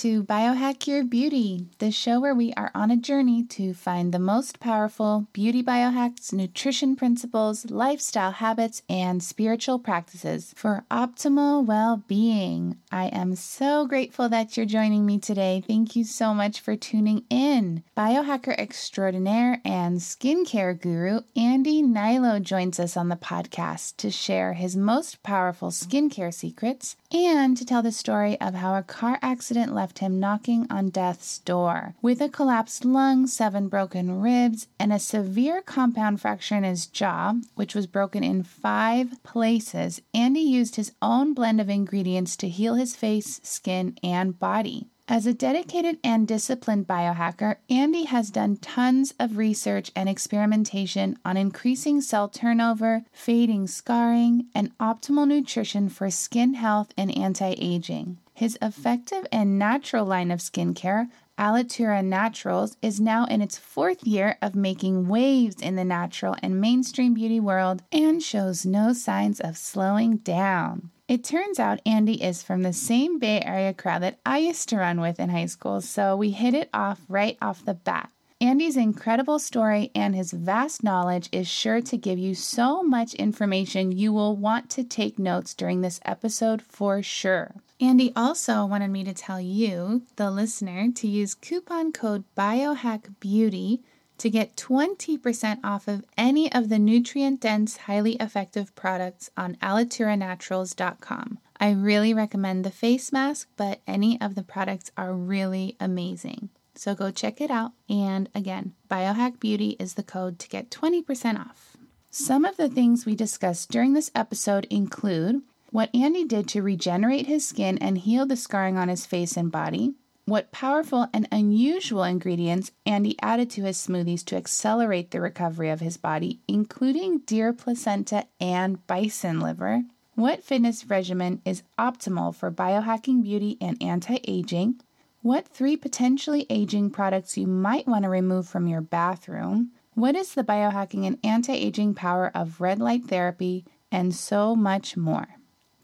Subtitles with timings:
[0.00, 4.18] to Biohack Your Beauty, the show where we are on a journey to find the
[4.18, 12.78] most powerful beauty biohacks, nutrition principles, lifestyle habits, and spiritual practices for optimal well being.
[12.90, 15.62] I am so grateful that you're joining me today.
[15.66, 17.82] Thank you so much for tuning in.
[17.94, 24.78] Biohacker extraordinaire and skincare guru Andy Nilo joins us on the podcast to share his
[24.78, 29.89] most powerful skincare secrets and to tell the story of how a car accident left
[29.98, 31.94] him knocking on death's door.
[32.00, 37.34] With a collapsed lung, seven broken ribs, and a severe compound fracture in his jaw,
[37.56, 42.74] which was broken in five places, Andy used his own blend of ingredients to heal
[42.74, 44.86] his face, skin, and body.
[45.10, 51.36] As a dedicated and disciplined biohacker, Andy has done tons of research and experimentation on
[51.36, 58.18] increasing cell turnover, fading scarring, and optimal nutrition for skin health and anti aging.
[58.40, 64.38] His effective and natural line of skincare, Alitura Naturals, is now in its fourth year
[64.40, 69.58] of making waves in the natural and mainstream beauty world and shows no signs of
[69.58, 70.88] slowing down.
[71.06, 74.78] It turns out Andy is from the same Bay Area crowd that I used to
[74.78, 78.08] run with in high school, so we hit it off right off the bat.
[78.42, 83.92] Andy's incredible story and his vast knowledge is sure to give you so much information
[83.92, 87.56] you will want to take notes during this episode for sure.
[87.80, 93.80] Andy also wanted me to tell you, the listener, to use coupon code BiohackBeauty
[94.16, 101.38] to get 20% off of any of the nutrient dense, highly effective products on alituraNaturals.com.
[101.58, 106.48] I really recommend the face mask, but any of the products are really amazing.
[106.74, 107.72] So go check it out.
[107.88, 111.76] And again, Biohack Beauty is the code to get 20% off.
[112.10, 117.26] Some of the things we discussed during this episode include what Andy did to regenerate
[117.26, 119.94] his skin and heal the scarring on his face and body,
[120.24, 125.80] what powerful and unusual ingredients Andy added to his smoothies to accelerate the recovery of
[125.80, 133.22] his body, including deer placenta and bison liver, what fitness regimen is optimal for biohacking
[133.22, 134.80] beauty and anti aging,
[135.22, 140.34] what three potentially aging products you might want to remove from your bathroom, what is
[140.34, 145.28] the biohacking and anti aging power of red light therapy, and so much more.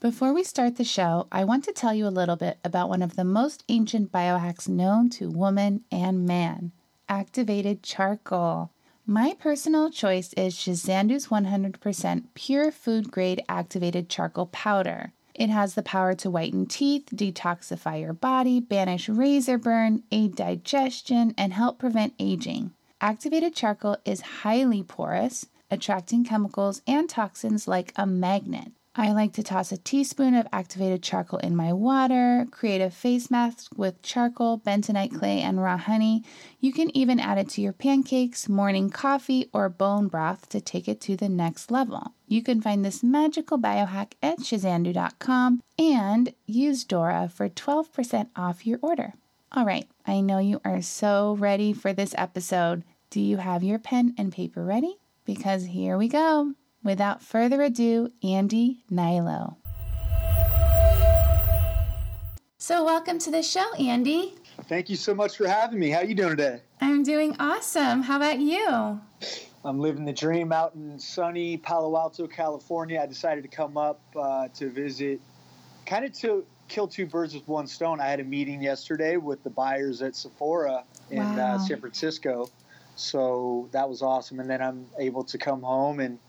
[0.01, 3.03] Before we start the show, I want to tell you a little bit about one
[3.03, 6.73] of the most ancient biohacks known to woman and man
[7.09, 8.71] activated charcoal.
[9.07, 15.13] My personal choice is Shizandu's 100% pure food grade activated charcoal powder.
[15.39, 21.35] It has the power to whiten teeth, detoxify your body, banish razor burn, aid digestion,
[21.37, 22.73] and help prevent aging.
[23.03, 28.73] Activated charcoal is highly porous, attracting chemicals and toxins like a magnet.
[28.99, 33.31] I like to toss a teaspoon of activated charcoal in my water, create a face
[33.31, 36.25] mask with charcoal, bentonite clay, and raw honey.
[36.61, 40.89] You can even add it to your pancakes, morning coffee, or bone broth to take
[40.89, 42.15] it to the next level.
[42.27, 48.79] You can find this magical biohack at shizandu.com and use Dora for 12% off your
[48.81, 49.13] order.
[49.53, 52.83] All right, I know you are so ready for this episode.
[53.11, 54.97] Do you have your pen and paper ready?
[55.27, 56.55] Because here we go.
[56.87, 59.57] Without further ado, Andy Nilo.
[62.59, 64.37] So, welcome to the show, Andy.
[64.69, 65.91] Thank you so much for having me.
[65.91, 66.61] How are you doing today?
[66.81, 68.03] I'm doing awesome.
[68.03, 69.01] How about you?
[69.65, 73.01] I'm living the dream out in sunny Palo Alto, California.
[73.01, 75.21] I decided to come up uh, to visit,
[75.87, 78.01] kind of to kill two birds with one stone.
[78.01, 81.55] I had a meeting yesterday with the buyers at Sephora in uh, wow.
[81.57, 82.49] uh, San Francisco,
[82.95, 84.39] so that was awesome.
[84.39, 86.21] And then I'm able to come home and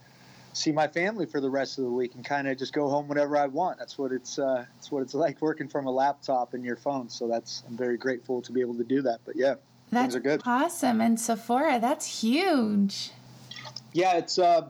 [0.58, 3.08] see my family for the rest of the week and kind of just go home
[3.08, 3.78] whenever I want.
[3.78, 7.08] That's what it's uh, that's what it's like working from a laptop and your phone.
[7.08, 9.20] So that's I'm very grateful to be able to do that.
[9.24, 9.54] But yeah,
[9.90, 10.42] that's things are good.
[10.44, 13.10] Awesome, and Sephora, that's huge.
[13.92, 14.68] Yeah, it's uh,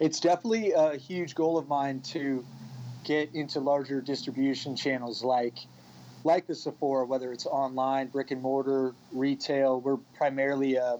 [0.00, 2.44] it's definitely a huge goal of mine to
[3.04, 5.58] get into larger distribution channels like
[6.24, 9.80] like the Sephora, whether it's online, brick and mortar, retail.
[9.80, 10.98] We're primarily a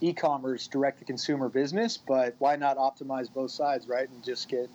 [0.00, 4.08] e-commerce direct to consumer business, but why not optimize both sides, right?
[4.08, 4.70] And just get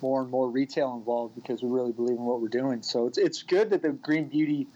[0.00, 2.82] more and more retail involved because we really believe in what we're doing.
[2.82, 4.66] So it's it's good that the green beauty,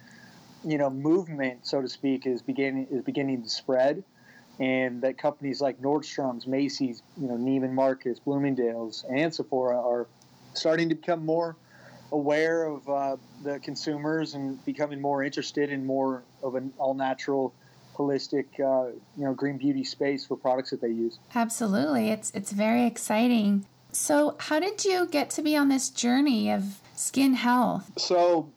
[0.65, 4.03] you know, movement, so to speak, is beginning is beginning to spread,
[4.59, 10.09] and that companies like Nordstrom's, Macy's, you know, Neiman Marcus, Bloomingdale's, and Sephora are
[10.55, 11.57] starting to become more
[12.11, 17.55] aware of uh, the consumers and becoming more interested in more of an all natural
[17.97, 21.19] holistic, uh, you know, green beauty space for products that they use.
[21.35, 23.67] Absolutely, it's it's very exciting.
[23.93, 27.91] So, how did you get to be on this journey of skin health?
[27.99, 28.49] So,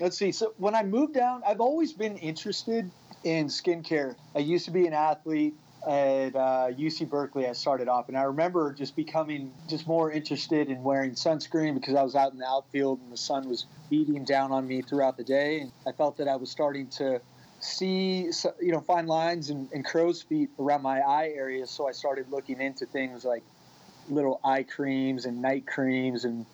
[0.00, 0.30] let's see.
[0.32, 2.90] So when I moved down, I've always been interested
[3.24, 4.14] in skincare.
[4.34, 5.54] I used to be an athlete
[5.86, 7.46] at uh, UC Berkeley.
[7.46, 11.94] I started off, and I remember just becoming just more interested in wearing sunscreen because
[11.94, 15.16] I was out in the outfield and the sun was beating down on me throughout
[15.16, 17.20] the day, and I felt that I was starting to
[17.64, 18.30] see
[18.60, 21.70] you know fine lines and, and crow's feet around my eye areas.
[21.70, 23.42] So I started looking into things like
[24.08, 26.46] little eye creams and night creams and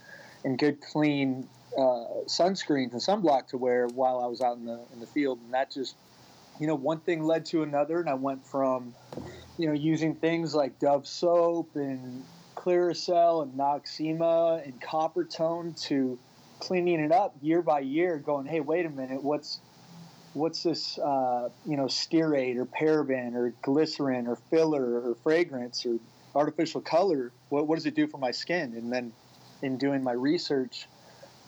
[0.45, 4.81] and good clean uh, sunscreens and sunblock to wear while I was out in the
[4.93, 5.97] in the field, and that just
[6.59, 8.95] you know one thing led to another, and I went from
[9.59, 12.25] you know using things like Dove soap and
[12.57, 16.19] Clearasil and Noxzema and Coppertone to
[16.61, 19.61] cleaning it up year by year, going, hey, wait a minute, what's
[20.35, 25.99] what's this uh, you know stearate or paraben or glycerin or filler or fragrance or
[26.35, 29.13] artificial color what, what does it do for my skin and then
[29.63, 30.87] in doing my research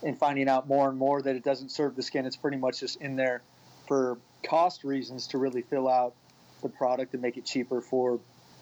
[0.03, 2.25] and finding out more and more that it doesn't serve the skin.
[2.25, 3.41] It's pretty much just in there
[3.87, 6.13] for cost reasons to really fill out
[6.61, 8.19] the product and make it cheaper for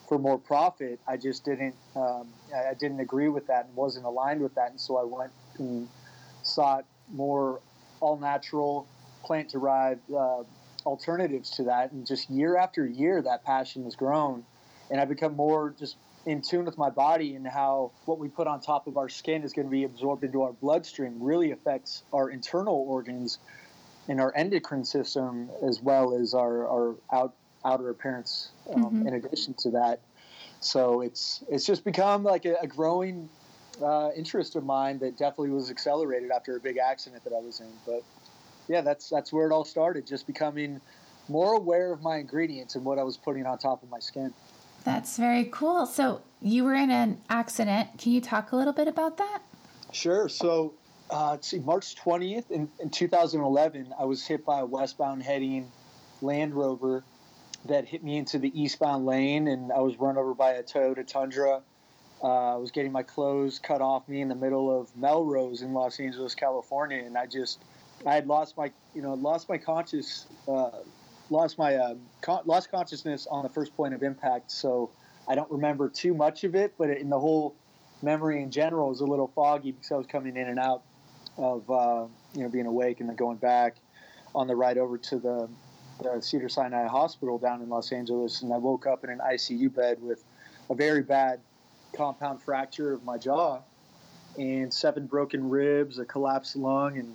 [0.08, 1.00] for more profit.
[1.08, 4.80] I just didn't um, I didn't agree with that and wasn't aligned with that, and
[4.80, 5.88] so I went and
[6.44, 7.60] sought more
[8.00, 8.88] all natural
[9.24, 10.44] plant derived uh,
[10.86, 11.92] alternatives to that.
[11.92, 14.44] And just year after year, that passion has grown,
[14.90, 15.96] and I've become more just
[16.26, 19.44] in tune with my body and how what we put on top of our skin
[19.44, 23.40] is going to be absorbed into our bloodstream really affects our internal organs
[24.08, 27.34] and our endocrine system as well as our, our out,
[27.66, 29.08] outer appearance um, mm-hmm.
[29.08, 30.00] in addition to that
[30.60, 33.28] so it's it's just become like a, a growing
[33.84, 37.62] uh, interest of mine that definitely was accelerated after a big accident that I was
[37.62, 38.04] in but
[38.68, 40.80] yeah that's that's where it all started just becoming
[41.28, 44.34] more aware of my ingredients and what I was putting on top of my skin
[44.84, 45.86] that's very cool.
[45.86, 47.90] So you were in an accident.
[47.98, 49.42] Can you talk a little bit about that?
[49.92, 50.28] Sure.
[50.30, 50.74] So,
[51.10, 55.70] uh, let's see, March 20th in, in 2011, I was hit by a westbound heading
[56.22, 57.04] Land Rover
[57.66, 61.06] that hit me into the eastbound lane, and I was run over by a Toyota
[61.06, 61.62] Tundra.
[62.24, 65.74] Uh, I was getting my clothes cut off me in the middle of Melrose in
[65.74, 67.60] Los Angeles, California, and I just
[68.06, 70.70] I had lost my you know lost my conscious uh,
[71.30, 74.90] lost my uh, con- lost consciousness on the first point of impact, so
[75.28, 76.74] I don't remember too much of it.
[76.78, 77.56] But in the whole
[78.02, 80.84] memory in general is a little foggy because I was coming in and out
[81.38, 83.78] of uh, you know being awake and then going back
[84.34, 85.50] on the ride over to the,
[86.02, 89.74] the Cedar Sinai Hospital down in Los Angeles, and I woke up in an ICU
[89.74, 90.24] bed with
[90.70, 91.40] a very bad
[91.94, 93.60] compound fracture of my jaw
[94.38, 97.14] and seven broken ribs, a collapsed lung, and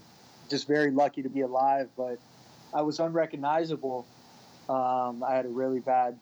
[0.49, 1.89] just very lucky to be alive.
[1.97, 2.19] But
[2.75, 4.07] I was unrecognizable.
[4.69, 6.19] Um, I had a really bad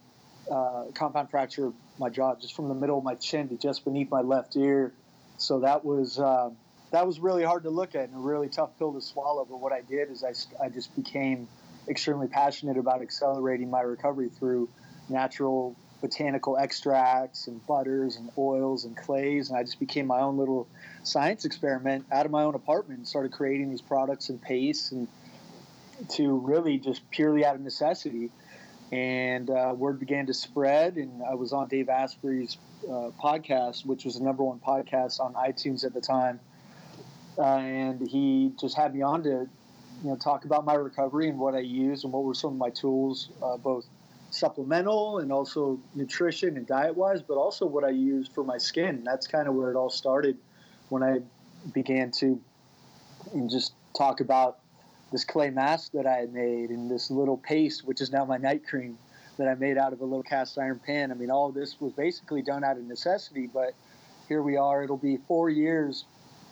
[0.51, 3.85] uh, compound fracture of my jaw, just from the middle of my chin to just
[3.85, 4.93] beneath my left ear.
[5.39, 6.51] So that was uh,
[6.91, 9.45] that was really hard to look at and a really tough pill to swallow.
[9.45, 11.49] But what I did is I, I just became
[11.89, 14.69] extremely passionate about accelerating my recovery through
[15.09, 20.37] natural botanical extracts and butters and oils and clays and i just became my own
[20.37, 20.69] little
[21.03, 25.09] science experiment out of my own apartment and started creating these products and pastes and
[26.11, 28.31] to really just purely out of necessity.
[28.93, 34.05] And uh, word began to spread, and I was on Dave Asprey's uh, podcast, which
[34.05, 36.39] was the number one podcast on iTunes at the time.
[37.37, 39.49] Uh, and he just had me on to, you
[40.05, 42.71] know, talk about my recovery and what I use and what were some of my
[42.71, 43.87] tools, uh, both
[44.35, 49.03] supplemental and also nutrition and diet wise, but also what I used for my skin.
[49.05, 50.37] That's kind of where it all started
[50.89, 51.21] when I
[51.73, 52.41] began to
[53.49, 54.59] just talk about
[55.13, 58.37] this clay mask that I had made and this little paste, which is now my
[58.37, 58.99] night cream
[59.39, 61.11] that I made out of a little cast iron pan.
[61.11, 63.75] I mean, all this was basically done out of necessity, but
[64.29, 64.83] here we are.
[64.83, 66.05] It'll be four years,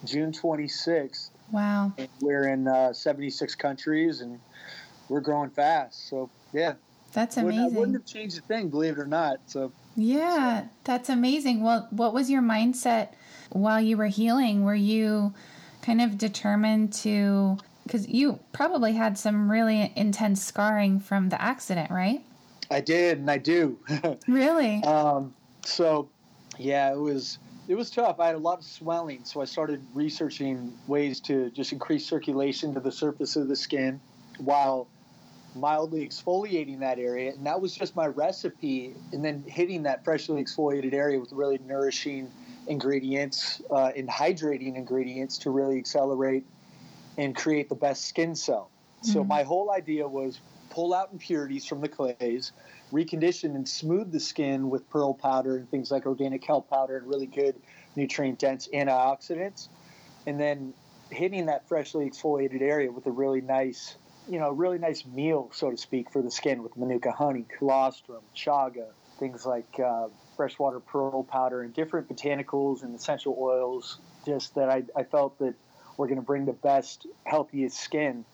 [0.04, 1.30] June 26th.
[1.50, 1.92] Wow.
[2.20, 4.40] we're in uh, 76 countries and
[5.08, 6.08] we're growing fast.
[6.08, 6.74] So, yeah.
[7.12, 7.62] That's amazing.
[7.62, 9.38] Wouldn't, wouldn't have changed a thing, believe it or not.
[9.46, 11.62] So, yeah, that's amazing.
[11.62, 13.08] Well, what was your mindset
[13.50, 14.64] while you were healing?
[14.64, 15.34] Were you
[15.82, 21.90] kind of determined to because you probably had some really intense scarring from the accident,
[21.90, 22.24] right?
[22.70, 23.78] I did, and I do.
[24.28, 24.82] really?
[24.84, 26.08] Um, so,
[26.58, 27.38] yeah, it was
[27.68, 28.18] it was tough.
[28.20, 32.74] I had a lot of swelling, so I started researching ways to just increase circulation
[32.74, 34.00] to the surface of the skin
[34.38, 34.88] while
[35.54, 37.32] mildly exfoliating that area.
[37.32, 38.94] And that was just my recipe.
[39.12, 42.30] And then hitting that freshly exfoliated area with really nourishing
[42.68, 46.44] ingredients uh, and hydrating ingredients to really accelerate
[47.18, 48.70] and create the best skin cell.
[49.02, 49.12] Mm-hmm.
[49.12, 50.40] So my whole idea was
[50.70, 52.52] pull out impurities from the clays,
[52.92, 57.06] recondition and smooth the skin with pearl powder and things like organic kelp powder and
[57.06, 57.54] really good
[57.94, 59.68] nutrient dense antioxidants,
[60.26, 60.72] and then
[61.10, 63.96] hitting that freshly exfoliated area with a really nice,
[64.28, 68.22] you know, really nice meal, so to speak, for the skin with manuka honey, colostrum,
[68.36, 68.86] chaga,
[69.18, 73.98] things like uh, freshwater pearl powder, and different botanicals and essential oils.
[74.24, 75.54] Just that I, I felt that
[75.96, 78.24] we're going to bring the best, healthiest skin.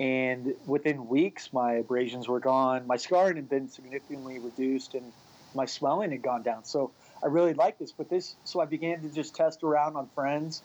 [0.00, 2.86] And within weeks, my abrasions were gone.
[2.86, 5.12] My scarring had been significantly reduced, and
[5.54, 6.64] my swelling had gone down.
[6.64, 7.92] So I really liked this.
[7.92, 10.62] But this, so I began to just test around on friends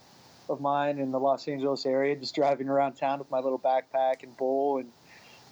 [0.50, 4.24] of mine in the Los Angeles area, just driving around town with my little backpack
[4.24, 4.92] and bowl and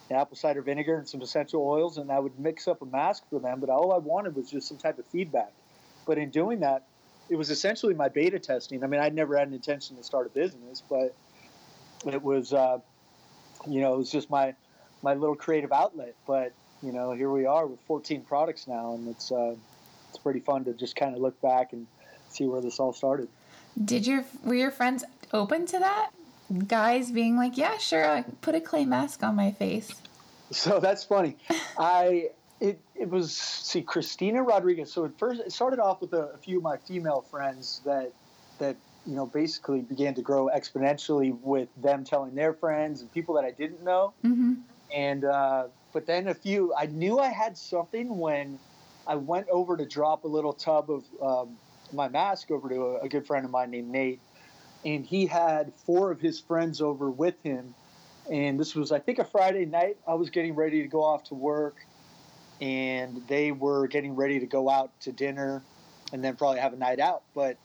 [0.10, 3.40] apple cider vinegar and some essential oils, and I would mix up a mask for
[3.40, 3.60] them.
[3.60, 5.54] But all I wanted was just some type of feedback.
[6.06, 6.88] But in doing that,
[7.30, 8.84] it was essentially my beta testing.
[8.84, 11.14] I mean, I'd never had an intention to start a business, but
[12.06, 12.80] it was, uh,
[13.68, 14.56] you know, it was just my
[15.04, 16.16] my little creative outlet.
[16.26, 19.56] But you know, here we are with 14 products now, and it's uh,
[20.10, 21.86] it's pretty fun to just kind of look back and
[22.30, 23.28] see where this all started.
[23.84, 25.04] Did your were your friends
[25.34, 26.12] open to that?
[26.68, 29.92] Guys being like, "Yeah, sure, I put a clay mask on my face."
[30.52, 31.36] So that's funny.
[31.78, 32.30] I
[32.60, 34.92] it it was see Christina Rodriguez.
[34.92, 38.12] So at first it started off with a, a few of my female friends that
[38.60, 43.36] that you know basically began to grow exponentially with them telling their friends and people
[43.36, 44.14] that I didn't know.
[44.24, 44.54] Mm-hmm.
[44.96, 48.58] And uh, but then a few I knew I had something when
[49.06, 51.58] I went over to drop a little tub of um,
[51.94, 54.20] my mask over to a, a good friend of mine named Nate,
[54.86, 57.74] and he had four of his friends over with him.
[58.32, 59.98] And this was, I think, a Friday night.
[60.06, 61.78] I was getting ready to go off to work,
[62.60, 65.64] and they were getting ready to go out to dinner
[66.14, 67.24] and then probably have a night out.
[67.34, 67.58] But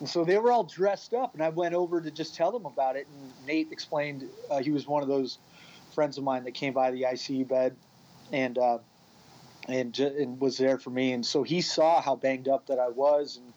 [0.00, 2.66] and so they were all dressed up, and I went over to just tell them
[2.66, 3.06] about it.
[3.06, 5.38] And Nate explained uh, he was one of those
[5.94, 7.76] friends of mine that came by the ICU bed,
[8.32, 8.78] and uh,
[9.68, 11.12] and and was there for me.
[11.12, 13.51] And so he saw how banged up that I was, and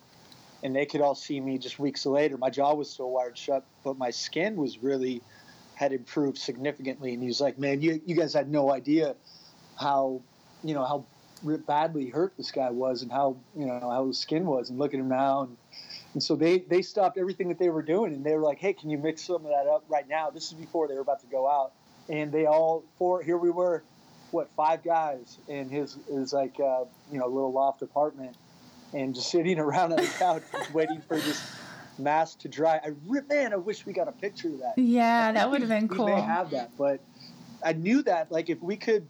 [0.66, 2.38] and they could all see me just weeks later.
[2.38, 5.22] My jaw was still wired shut, but my skin was really
[5.76, 7.14] had improved significantly.
[7.14, 9.16] And he was like, "Man, you you guys had no idea
[9.80, 10.22] how
[10.64, 11.06] you know how
[11.68, 14.72] badly hurt this guy was, and how you know how his skin was.
[14.72, 15.58] And look at him now." And,
[16.16, 18.74] and so they they stopped everything that they were doing, and they were like, "Hey,
[18.74, 21.20] can you mix some of that up right now?" This is before they were about
[21.20, 21.74] to go out,
[22.10, 23.84] and they all four here we were,
[24.32, 28.36] what five guys in his his like uh, you know little loft apartment
[28.96, 31.56] and just sitting around on the couch waiting for this
[32.00, 32.80] mask to dry.
[32.84, 32.94] I
[33.30, 34.74] man, I wish we got a picture of that.
[34.78, 36.06] Yeah, that would have been cool.
[36.06, 37.02] we may have that, but
[37.64, 39.08] I knew that like if we could,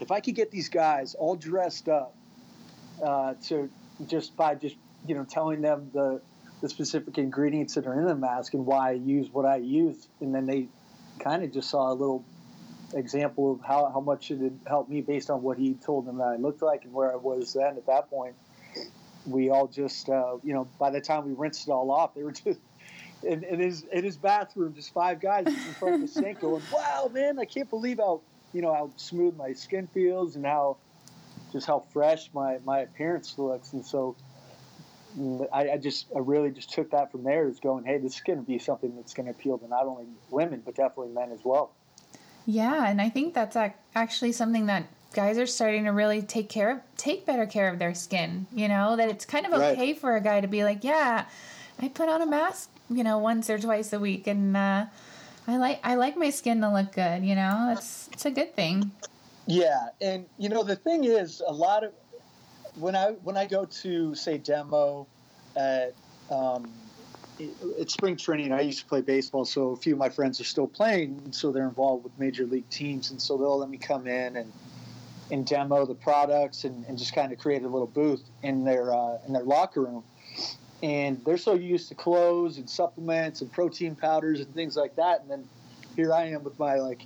[0.00, 2.14] if I could get these guys all dressed up
[3.02, 3.70] uh, to
[4.06, 6.20] just by just you know telling them the
[6.60, 10.08] the specific ingredients that are in the mask and why I use what I use,
[10.20, 10.68] and then they
[11.18, 12.24] kind of just saw a little
[12.92, 16.18] example of how, how much it had helped me based on what he told them
[16.18, 18.34] that I looked like and where I was then at that point
[19.26, 22.22] we all just, uh, you know, by the time we rinsed it all off, they
[22.22, 22.60] were just
[23.22, 26.62] in, in his in his bathroom, just five guys in front of the sink going,
[26.72, 28.22] "Wow, man, I can't believe how
[28.52, 30.78] you know how smooth my skin feels and how
[31.52, 34.16] just how fresh my my appearance looks." And so,
[35.52, 38.20] I, I just I really just took that from there as going, "Hey, this is
[38.20, 41.30] going to be something that's going to appeal to not only women but definitely men
[41.32, 41.72] as well."
[42.46, 43.56] Yeah, and I think that's
[43.94, 47.78] actually something that guys are starting to really take care of take better care of
[47.78, 49.98] their skin you know that it's kind of okay right.
[49.98, 51.26] for a guy to be like yeah
[51.80, 54.86] i put on a mask you know once or twice a week and uh,
[55.46, 58.54] i like i like my skin to look good you know it's it's a good
[58.54, 58.90] thing
[59.46, 61.92] yeah and you know the thing is a lot of
[62.76, 65.06] when i when i go to say demo
[65.56, 65.94] at
[66.30, 66.70] um,
[67.78, 68.52] it's spring training.
[68.52, 71.50] I used to play baseball, so a few of my friends are still playing, so
[71.50, 74.52] they're involved with major league teams, and so they'll let me come in and
[75.30, 78.92] and demo the products and, and just kind of create a little booth in their
[78.92, 80.04] uh, in their locker room.
[80.82, 85.20] And they're so used to clothes and supplements and protein powders and things like that.
[85.20, 85.44] And then
[85.94, 87.02] here I am with my like,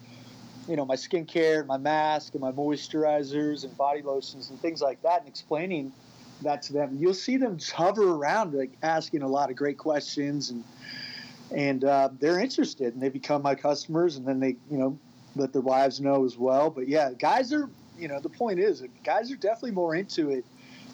[0.69, 5.02] you know, my skincare, my mask, and my moisturizers and body lotions and things like
[5.02, 5.93] that, and explaining
[6.43, 6.97] that to them.
[6.99, 10.64] You'll see them hover around, like asking a lot of great questions, and
[11.50, 14.99] and uh, they're interested, and they become my customers, and then they, you know,
[15.37, 16.71] let their wives know as well.
[16.71, 20.44] But yeah, guys are you know, the point is, guys are definitely more into it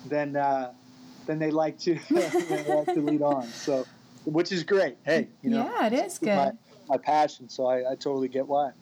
[0.07, 0.73] than uh,
[1.26, 3.47] than they like to they like to lead on.
[3.49, 3.87] So,
[4.25, 4.97] which is great.
[5.04, 6.37] Hey, you know, yeah, it is good.
[6.37, 6.52] My,
[6.88, 8.73] my passion, so I, I totally get why.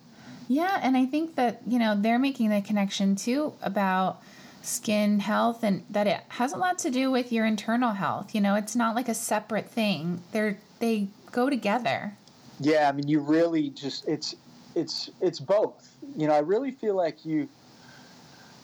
[0.48, 4.22] Yeah, and I think that you know they're making the connection too about
[4.62, 8.34] skin health and that it has a lot to do with your internal health.
[8.34, 10.22] You know, it's not like a separate thing.
[10.32, 12.14] They're they go together.
[12.60, 14.34] Yeah, I mean, you really just it's
[14.74, 15.96] it's it's both.
[16.16, 17.48] You know, I really feel like you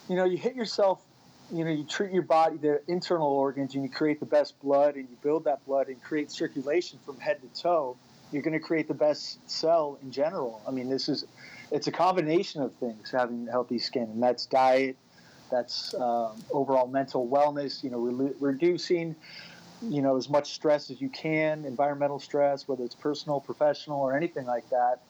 [0.08, 1.00] you know, you hit yourself,
[1.52, 4.96] you know, you treat your body, the internal organs, and you create the best blood,
[4.96, 7.96] and you build that blood and create circulation from head to toe.
[8.32, 10.62] you're going to create the best cell in general.
[10.66, 11.24] I mean, this is
[11.70, 14.96] it's a combination of things having healthy skin, and that's diet,
[15.50, 17.82] that's um, overall mental wellness.
[17.82, 19.14] You know, re- reducing
[19.82, 24.16] you know as much stress as you can, environmental stress, whether it's personal, professional, or
[24.16, 25.00] anything like that.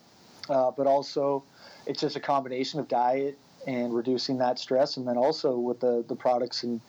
[0.48, 1.42] Uh, but also,
[1.86, 6.04] it's just a combination of diet and reducing that stress, and then also with the
[6.08, 6.80] the products and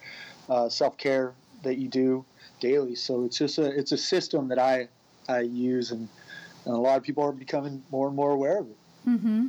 [0.50, 2.26] uh, self care that you do
[2.60, 2.96] daily.
[2.96, 4.88] So it's just a it's a system that I
[5.28, 6.08] I use, and,
[6.66, 8.78] and a lot of people are becoming more and more aware of it.
[9.08, 9.48] Mm-hmm.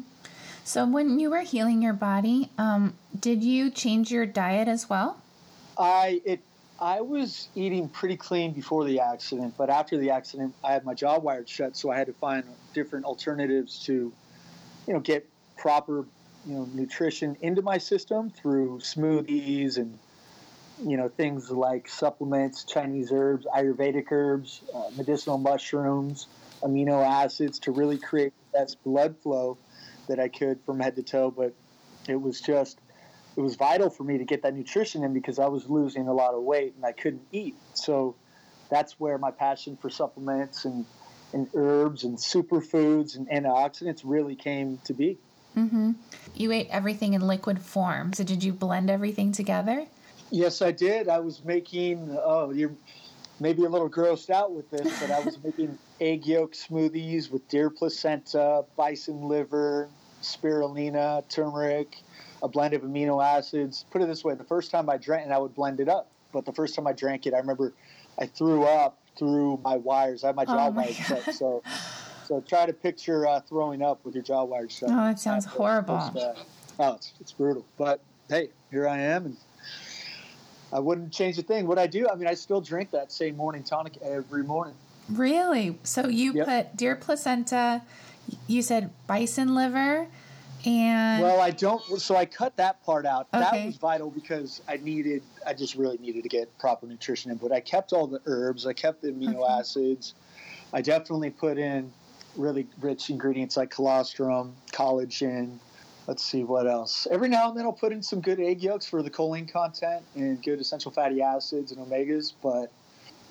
[0.65, 5.23] So when you were healing your body, um, did you change your diet as well?
[5.79, 6.41] I it
[6.81, 10.95] I was eating pretty clean before the accident, but after the accident, I had my
[10.95, 14.13] jaw wired shut, so I had to find different alternatives to,
[14.87, 16.05] you know, get proper,
[16.47, 19.99] you know, nutrition into my system through smoothies and,
[20.85, 26.29] you know, things like supplements, Chinese herbs, Ayurvedic herbs, uh, medicinal mushrooms,
[26.63, 29.59] amino acids to really create the best blood flow
[30.09, 31.31] that I could from head to toe.
[31.31, 31.55] But
[32.09, 32.79] it was just
[33.37, 36.13] it was vital for me to get that nutrition in because I was losing a
[36.13, 37.55] lot of weight and I couldn't eat.
[37.75, 38.15] So
[38.71, 40.87] that's where my passion for supplements and,
[41.33, 45.19] and herbs and superfoods and antioxidants really came to be.
[45.57, 45.93] Mm-hmm.
[46.35, 48.13] You ate everything in liquid form.
[48.13, 49.87] So did you blend everything together?
[50.31, 51.09] Yes, I did.
[51.09, 52.75] I was making, oh, you're
[53.41, 57.49] maybe a little grossed out with this, but I was making egg yolk smoothies with
[57.49, 59.89] deer placenta, bison liver,
[60.23, 62.03] spirulina, turmeric,
[62.43, 63.85] a blend of amino acids.
[63.91, 66.11] Put it this way: the first time I drank, and I would blend it up,
[66.33, 67.73] but the first time I drank it, I remember
[68.19, 70.25] I threw up through my wires.
[70.25, 71.63] I had my jaw oh my wires so
[72.27, 74.91] so try to picture uh, throwing up with your jaw wires shut.
[74.91, 75.95] Oh, that sounds horrible.
[75.95, 76.35] uh,
[76.79, 77.65] oh, it's, it's brutal.
[77.79, 79.37] But hey, here I am, and
[80.73, 81.67] I wouldn't change a thing.
[81.67, 84.75] What I do, I mean, I still drink that same morning tonic every morning.
[85.09, 85.79] Really?
[85.85, 86.47] So you yep.
[86.47, 87.83] put deer placenta,
[88.49, 90.09] you said bison liver,
[90.65, 91.81] and well, I don't.
[92.01, 93.29] So I cut that part out.
[93.33, 93.41] Okay.
[93.41, 95.23] That was vital because I needed.
[95.47, 97.37] I just really needed to get proper nutrition in.
[97.37, 98.67] But I kept all the herbs.
[98.67, 99.61] I kept the amino okay.
[99.61, 100.15] acids.
[100.73, 101.93] I definitely put in
[102.37, 105.59] really rich ingredients like colostrum, collagen.
[106.07, 107.09] Let's see what else.
[107.11, 110.05] Every now and then I'll put in some good egg yolks for the choline content
[110.15, 112.33] and good essential fatty acids and omegas.
[112.43, 112.71] But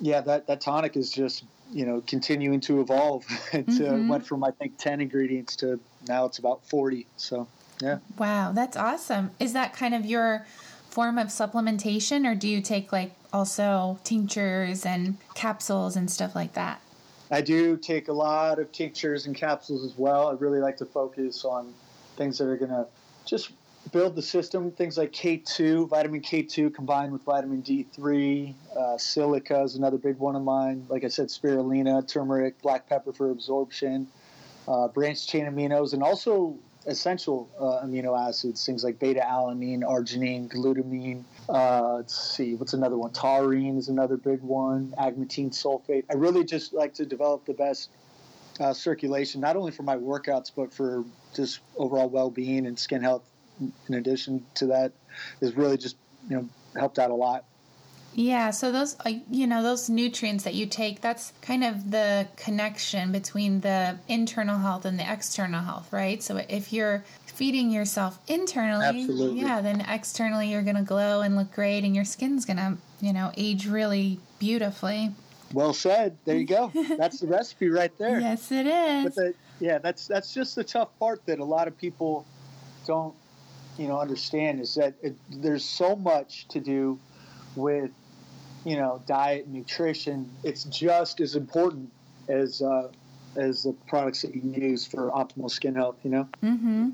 [0.02, 3.26] yeah, that, that tonic is just you know continuing to evolve.
[3.54, 4.08] it uh, mm-hmm.
[4.08, 7.08] went from I think ten ingredients to now it's about forty.
[7.18, 7.48] So
[7.82, 8.00] yeah.
[8.18, 9.32] Wow, that's awesome.
[9.40, 10.46] Is that kind of your
[10.90, 16.54] form of supplementation, or do you take like also tinctures and capsules and stuff like
[16.54, 16.82] that?
[17.32, 20.30] I do take a lot of tinctures and capsules as well.
[20.30, 21.74] I really like to focus on
[22.18, 22.86] things that are going to
[23.26, 23.52] just
[23.92, 24.72] build the system.
[24.72, 30.36] Things like K2, vitamin K2 combined with vitamin D3, uh, silica is another big one
[30.36, 30.86] of mine.
[30.88, 34.08] Like I said, spirulina, turmeric, black pepper for absorption,
[34.68, 40.48] uh, branched chain aminos, and also essential uh, amino acids, things like beta alanine, arginine,
[40.48, 41.24] glutamine.
[41.50, 43.12] Uh, let's see, what's another one?
[43.12, 44.94] Taurine is another big one.
[44.98, 46.06] Agmatine sulfate.
[46.10, 47.90] I really just like to develop the best
[48.60, 51.04] uh, circulation, not only for my workouts, but for
[51.36, 53.24] just overall well being and skin health
[53.88, 54.92] in addition to that
[55.42, 55.96] has really just
[56.30, 57.46] you know helped out a lot.
[58.18, 62.28] Yeah, so those uh, you know those nutrients that you take that's kind of the
[62.38, 66.24] connection between the internal health and the external health, right?
[66.24, 69.42] So if you're feeding yourself internally, Absolutely.
[69.42, 72.78] yeah, then externally you're going to glow and look great and your skin's going to,
[73.02, 75.12] you know, age really beautifully.
[75.54, 76.18] Well said.
[76.24, 76.72] There you go.
[76.98, 78.22] That's the recipe right there.
[78.22, 79.16] Yes, it is.
[79.16, 82.26] The, yeah, that's that's just the tough part that a lot of people
[82.88, 83.14] don't
[83.78, 86.98] you know understand is that it, there's so much to do
[87.56, 87.92] with
[88.66, 90.30] you know diet nutrition.
[90.44, 91.92] It's just as important
[92.28, 92.90] as uh,
[93.36, 95.98] as the products that you use for optimal skin health.
[96.04, 96.30] You know.
[96.44, 96.90] Mm-hmm.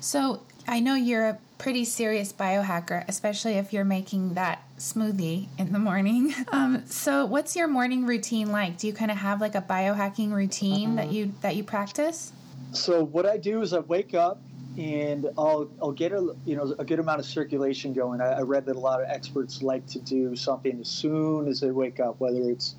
[0.00, 5.72] So I know you're a pretty serious biohacker, especially if you're making that smoothie in
[5.72, 6.34] the morning.
[6.52, 8.78] Um, so, what's your morning routine like?
[8.78, 12.32] Do you kind of have like a biohacking routine that you that you practice?
[12.72, 14.40] So, what I do is I wake up
[14.76, 18.20] and I'll I'll get a you know a good amount of circulation going.
[18.20, 21.60] I, I, read that a lot of experts like to do something as soon as
[21.60, 22.20] they wake up.
[22.20, 22.74] Whether it's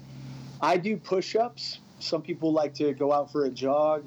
[0.62, 1.80] I do push-ups.
[2.00, 4.06] Some people like to go out for a jog.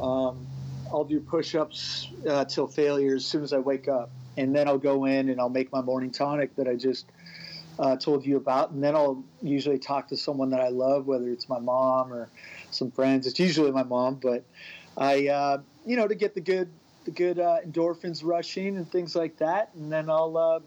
[0.00, 0.46] Um,
[0.92, 4.78] I'll do push-ups uh, till failure as soon as I wake up, and then I'll
[4.78, 7.06] go in and I'll make my morning tonic that I just
[7.78, 11.28] uh, told you about, and then I'll usually talk to someone that I love, whether
[11.28, 12.28] it's my mom or
[12.72, 13.26] some friends.
[13.26, 14.44] It's usually my mom, but
[14.96, 16.68] I uh, you know to get the good
[17.08, 19.70] the good uh, endorphins rushing and things like that.
[19.74, 20.60] And then I'll, uh,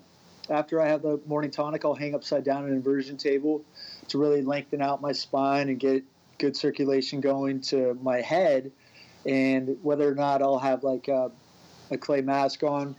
[0.51, 3.63] after I have the morning tonic, I'll hang upside down an inversion table
[4.07, 6.03] to really lengthen out my spine and get
[6.39, 8.71] good circulation going to my head,
[9.27, 11.31] and whether or not I'll have like a,
[11.91, 12.95] a clay mask on,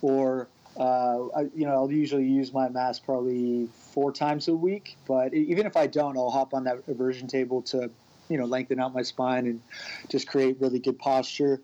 [0.00, 4.96] or uh, I, you know, I'll usually use my mask probably four times a week.
[5.06, 7.90] But even if I don't, I'll hop on that inversion table to,
[8.30, 9.60] you know, lengthen out my spine and
[10.08, 11.60] just create really good posture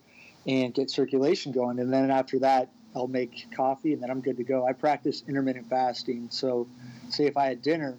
[0.46, 1.78] and get circulation going.
[1.78, 4.66] And then after that, I'll make coffee and then I'm good to go.
[4.66, 6.28] I practice intermittent fasting.
[6.30, 6.68] So,
[7.10, 7.98] say if I had dinner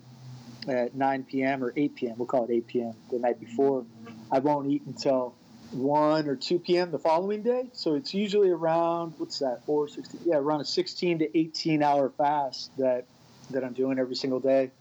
[0.68, 1.64] at 9 p.m.
[1.64, 2.94] or 8 p.m., we'll call it 8 p.m.
[3.12, 3.86] the night before,
[4.32, 5.36] I won't eat until
[5.72, 6.92] 1 or 2 p.m.
[6.92, 7.70] the following day.
[7.74, 12.10] So it's usually around, what's that, 4, 16, yeah, around a 16 to 18 hour
[12.10, 13.06] fast that,
[13.52, 14.72] that I'm doing every single day.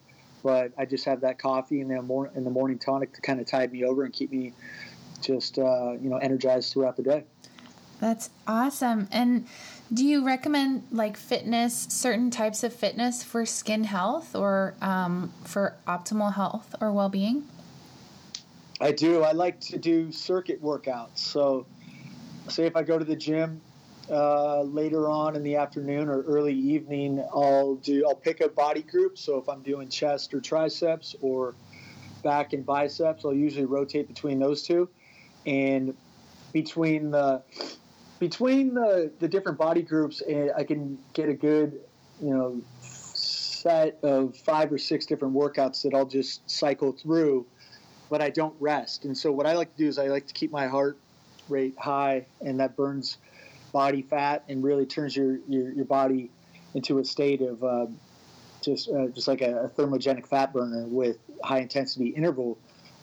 [0.43, 3.41] But I just have that coffee in the, mor- in the morning tonic to kind
[3.41, 4.53] of tide me over and keep me
[5.21, 7.25] just, uh, you know, energized throughout the day.
[8.01, 9.09] That's awesome.
[9.11, 9.47] And
[9.93, 15.77] do you recommend like fitness, certain types of fitness for skin health or um, for
[15.87, 17.45] optimal health or well being?
[18.81, 19.23] I do.
[19.23, 21.19] I like to do circuit workouts.
[21.19, 21.67] So,
[22.49, 23.61] say if I go to the gym
[24.11, 28.05] uh, later on in the afternoon or early evening, I'll do.
[28.07, 29.17] I'll pick a body group.
[29.17, 31.55] So if I'm doing chest or triceps or
[32.23, 34.89] back and biceps, I'll usually rotate between those two,
[35.47, 35.95] and
[36.53, 37.43] between the
[38.19, 41.81] between the, the different body groups, eh, I can get a good,
[42.21, 47.47] you know, set of five or six different workouts that I'll just cycle through,
[48.09, 49.05] but I don't rest.
[49.05, 50.99] And so what I like to do is I like to keep my heart
[51.49, 53.19] rate high, and that burns
[53.73, 56.31] body fat and really turns your your, your body
[56.75, 57.99] into a state of um,
[58.63, 62.59] just uh, just like a, a thermogenic fat burner with high intensity interval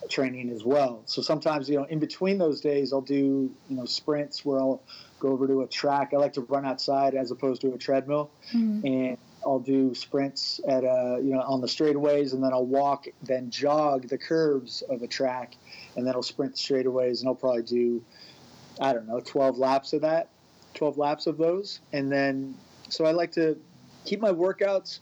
[0.10, 1.02] training as well.
[1.06, 4.82] So sometimes, you know, in between those days, I'll do, you know, sprints where I'll
[5.20, 6.12] go over to a track.
[6.14, 8.32] I like to run outside as opposed to a treadmill.
[8.54, 8.86] Mm-hmm.
[8.86, 13.08] And I'll do sprints at a, you know, on the straightaways and then I'll walk,
[13.22, 15.56] then jog the curves of a track
[15.96, 18.04] and then I'll sprint straightaways and I'll probably do,
[18.80, 20.30] I don't know, 12 laps of that,
[20.76, 21.80] 12 laps of those.
[21.92, 22.56] And then,
[22.90, 23.58] so I like to
[24.06, 25.00] keep my workouts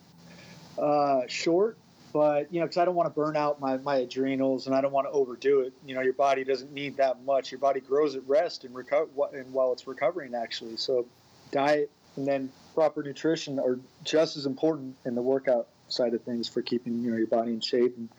[0.78, 1.78] uh, short
[2.14, 4.82] but you know, because I don't want to burn out my, my adrenals and I
[4.82, 5.74] don't want to overdo it.
[5.86, 7.52] You know, your body doesn't need that much.
[7.52, 10.78] Your body grows at rest and recover and while it's recovering actually.
[10.78, 11.06] So,
[11.52, 16.48] diet and then proper nutrition are just as important in the workout side of things
[16.48, 18.10] for keeping you know your body in shape and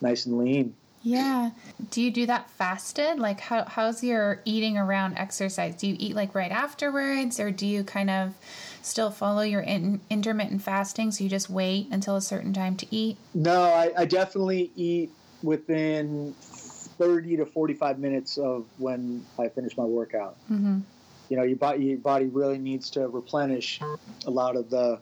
[0.00, 0.74] nice and lean.
[1.02, 1.50] Yeah.
[1.90, 3.18] Do you do that fasted?
[3.18, 5.76] Like how how's your eating around exercise?
[5.76, 8.34] Do you eat like right afterwards or do you kind of
[8.82, 12.86] still follow your in, intermittent fasting so you just wait until a certain time to
[12.94, 13.16] eat?
[13.34, 15.10] No, I, I definitely eat
[15.42, 20.36] within 30 to 45 minutes of when I finish my workout.
[20.50, 20.80] Mm-hmm.
[21.28, 23.80] You know, your body, your body really needs to replenish
[24.26, 24.98] a lot of the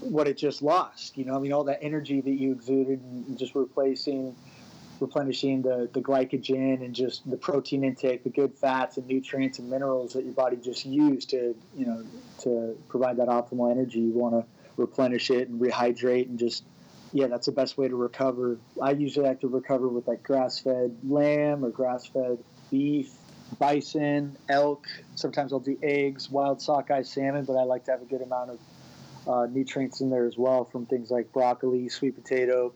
[0.00, 1.16] what it just lost.
[1.16, 4.34] You know, I mean, all that energy that you exuded and just replacing
[5.04, 9.68] replenishing the, the glycogen and just the protein intake, the good fats and nutrients and
[9.68, 12.02] minerals that your body just used to, you know,
[12.40, 14.00] to provide that optimal energy.
[14.00, 14.46] You want to
[14.78, 16.64] replenish it and rehydrate and just,
[17.12, 18.58] yeah, that's the best way to recover.
[18.80, 22.38] I usually like to recover with like grass fed lamb or grass fed
[22.70, 23.12] beef,
[23.58, 24.86] bison, elk.
[25.16, 28.52] Sometimes I'll do eggs, wild sockeye salmon, but I like to have a good amount
[28.52, 28.58] of
[29.28, 32.72] uh, nutrients in there as well from things like broccoli, sweet potato,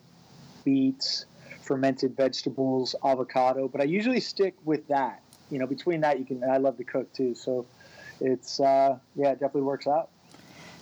[0.64, 1.24] beets
[1.68, 5.22] fermented vegetables, avocado, but I usually stick with that.
[5.50, 6.42] You know, between that, you can.
[6.42, 7.66] I love to cook too, so
[8.20, 10.08] it's uh, yeah, it definitely works out.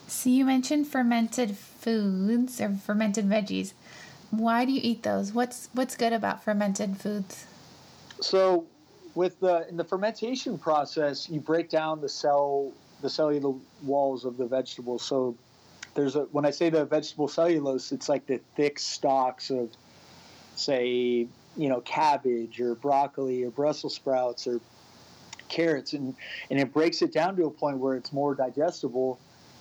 [0.06, 3.72] So you mentioned fermented foods or fermented veggies.
[4.30, 5.32] Why do you eat those?
[5.32, 7.46] What's what's good about fermented foods?
[8.20, 8.64] So,
[9.14, 12.72] with the in the fermentation process, you break down the cell
[13.02, 15.02] the cellular walls of the vegetables.
[15.04, 15.36] So
[15.94, 19.70] there's a when I say the vegetable cellulose, it's like the thick stalks of
[20.58, 24.60] say, you know, cabbage or broccoli or Brussels sprouts or
[25.48, 26.14] carrots, and,
[26.50, 29.18] and it breaks it down to a point where it's more digestible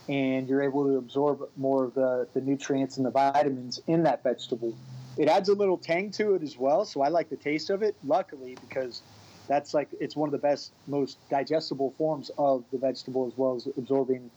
[0.08, 4.24] and you're able to absorb more of the, the nutrients and the vitamins in that
[4.24, 4.74] vegetable.
[5.18, 7.82] It adds a little tang to it as well, so I like the taste of
[7.82, 9.02] it, luckily, because
[9.48, 13.56] that's like it's one of the best, most digestible forms of the vegetable, as well
[13.56, 14.30] as absorbing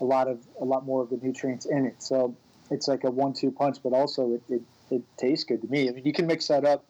[0.00, 2.02] a lot of a lot more of the nutrients in it.
[2.02, 2.36] So
[2.70, 5.88] it's like a one-two punch, but also it, it it tastes good to me.
[5.88, 6.84] I mean, you can mix that up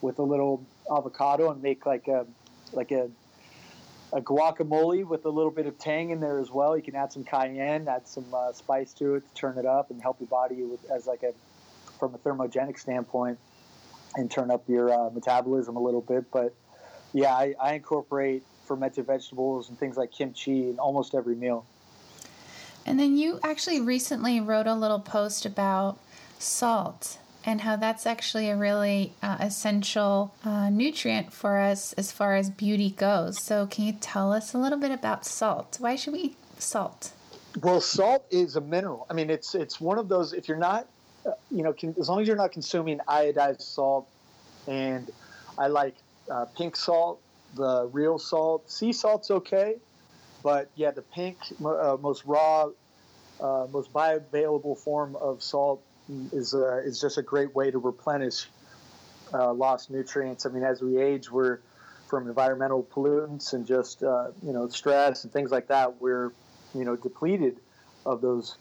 [0.00, 2.26] with a little avocado and make like a
[2.72, 3.10] like a
[4.12, 6.76] a guacamole with a little bit of tang in there as well.
[6.76, 9.90] You can add some cayenne, add some uh, spice to it to turn it up
[9.90, 11.32] and help your body with as like a
[11.98, 13.38] from a thermogenic standpoint
[14.16, 16.30] and turn up your uh, metabolism a little bit.
[16.32, 16.54] But
[17.12, 21.66] yeah, I, I incorporate fermented vegetables and things like kimchi in almost every meal.
[22.86, 25.98] And then you actually recently wrote a little post about
[26.38, 27.18] salt
[27.50, 32.48] and how that's actually a really uh, essential uh, nutrient for us as far as
[32.48, 33.42] beauty goes.
[33.42, 35.76] So, can you tell us a little bit about salt?
[35.80, 37.10] Why should we eat salt?
[37.60, 39.04] Well, salt is a mineral.
[39.10, 40.32] I mean, it's it's one of those.
[40.32, 40.86] If you're not,
[41.26, 44.08] uh, you know, can, as long as you're not consuming iodized salt,
[44.68, 45.10] and
[45.58, 45.96] I like
[46.30, 47.20] uh, pink salt,
[47.56, 48.70] the real salt.
[48.70, 49.74] Sea salt's okay,
[50.44, 52.68] but yeah, the pink, uh, most raw,
[53.40, 55.82] uh, most bioavailable form of salt
[56.32, 58.48] is uh, is just a great way to replenish
[59.32, 60.46] uh, lost nutrients.
[60.46, 61.60] I mean, as we age, we're
[62.08, 66.00] from environmental pollutants and just you know stress and things like that.
[66.00, 66.32] We're
[66.74, 67.60] you know depleted
[68.06, 68.56] of those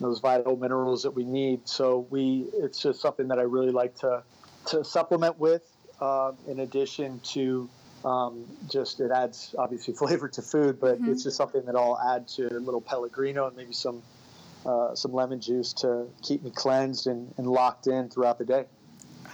[0.00, 1.68] those vital minerals that we need.
[1.68, 4.22] So we it's just something that I really like to
[4.66, 5.62] to supplement with.
[6.00, 7.68] Uh, in addition to
[8.04, 11.12] um, just it adds obviously flavor to food, but mm-hmm.
[11.12, 14.02] it's just something that I'll add to a little Pellegrino and maybe some
[14.66, 18.64] uh, some lemon juice to keep me cleansed and, and locked in throughout the day.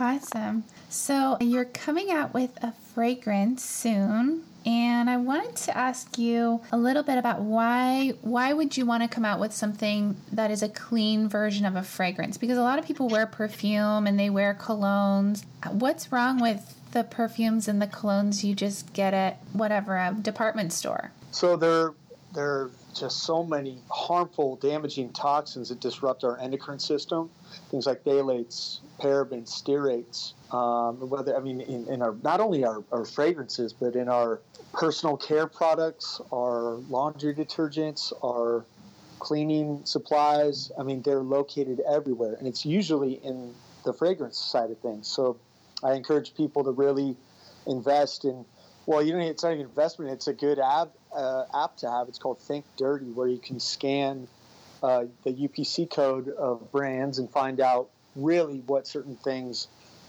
[0.00, 0.64] Awesome.
[0.88, 6.76] So you're coming out with a fragrance soon and I wanted to ask you a
[6.76, 10.62] little bit about why why would you want to come out with something that is
[10.62, 12.36] a clean version of a fragrance?
[12.36, 15.44] Because a lot of people wear perfume and they wear colognes.
[15.70, 20.72] What's wrong with the perfumes and the colognes you just get at whatever a department
[20.72, 21.12] store?
[21.30, 21.94] So there
[22.34, 27.30] there just so many harmful, damaging toxins that disrupt our endocrine system.
[27.70, 32.82] Things like phthalates, parabens, stearates, um, whether I mean in, in, our not only our,
[32.92, 34.40] our fragrances, but in our
[34.72, 38.64] personal care products, our laundry detergents, our
[39.18, 40.70] cleaning supplies.
[40.78, 45.08] I mean, they're located everywhere, and it's usually in the fragrance side of things.
[45.08, 45.38] So,
[45.82, 47.16] I encourage people to really
[47.66, 48.44] invest in.
[48.86, 52.08] Well, you know, it's not an investment; it's a good app uh, app to have.
[52.08, 54.28] It's called Think Dirty, where you can scan
[54.82, 59.68] uh, the UPC code of brands and find out really what certain things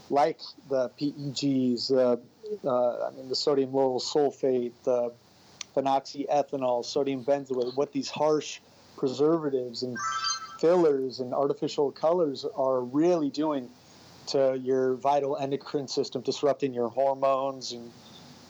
[0.09, 2.19] like the PEGs, the
[2.67, 5.12] uh, I mean the sodium lauryl sulfate, the
[5.75, 8.59] phenoxyethanol, sodium benzoate, what these harsh
[8.97, 9.97] preservatives and
[10.59, 13.69] fillers and artificial colors are really doing
[14.27, 17.91] to your vital endocrine system, disrupting your hormones and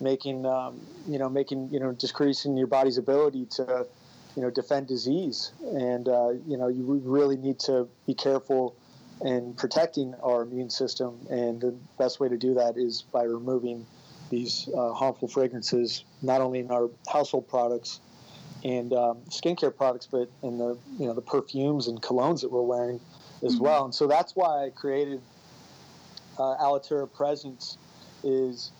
[0.02, 3.86] making um, you know making you know decreasing your body's ability to
[4.36, 8.76] you know defend disease and uh, you know you really need to be careful
[9.22, 11.20] in protecting our immune system.
[11.30, 13.86] And the best way to do that is by removing
[14.30, 18.00] these uh, harmful fragrances, not only in our household products
[18.64, 22.62] and um, skincare products, but in the you know the perfumes and colognes that we're
[22.62, 23.00] wearing
[23.44, 23.64] as mm-hmm.
[23.64, 23.86] well.
[23.86, 25.22] And so that's why I created
[26.38, 27.78] uh, Alitura Presence
[28.24, 28.72] is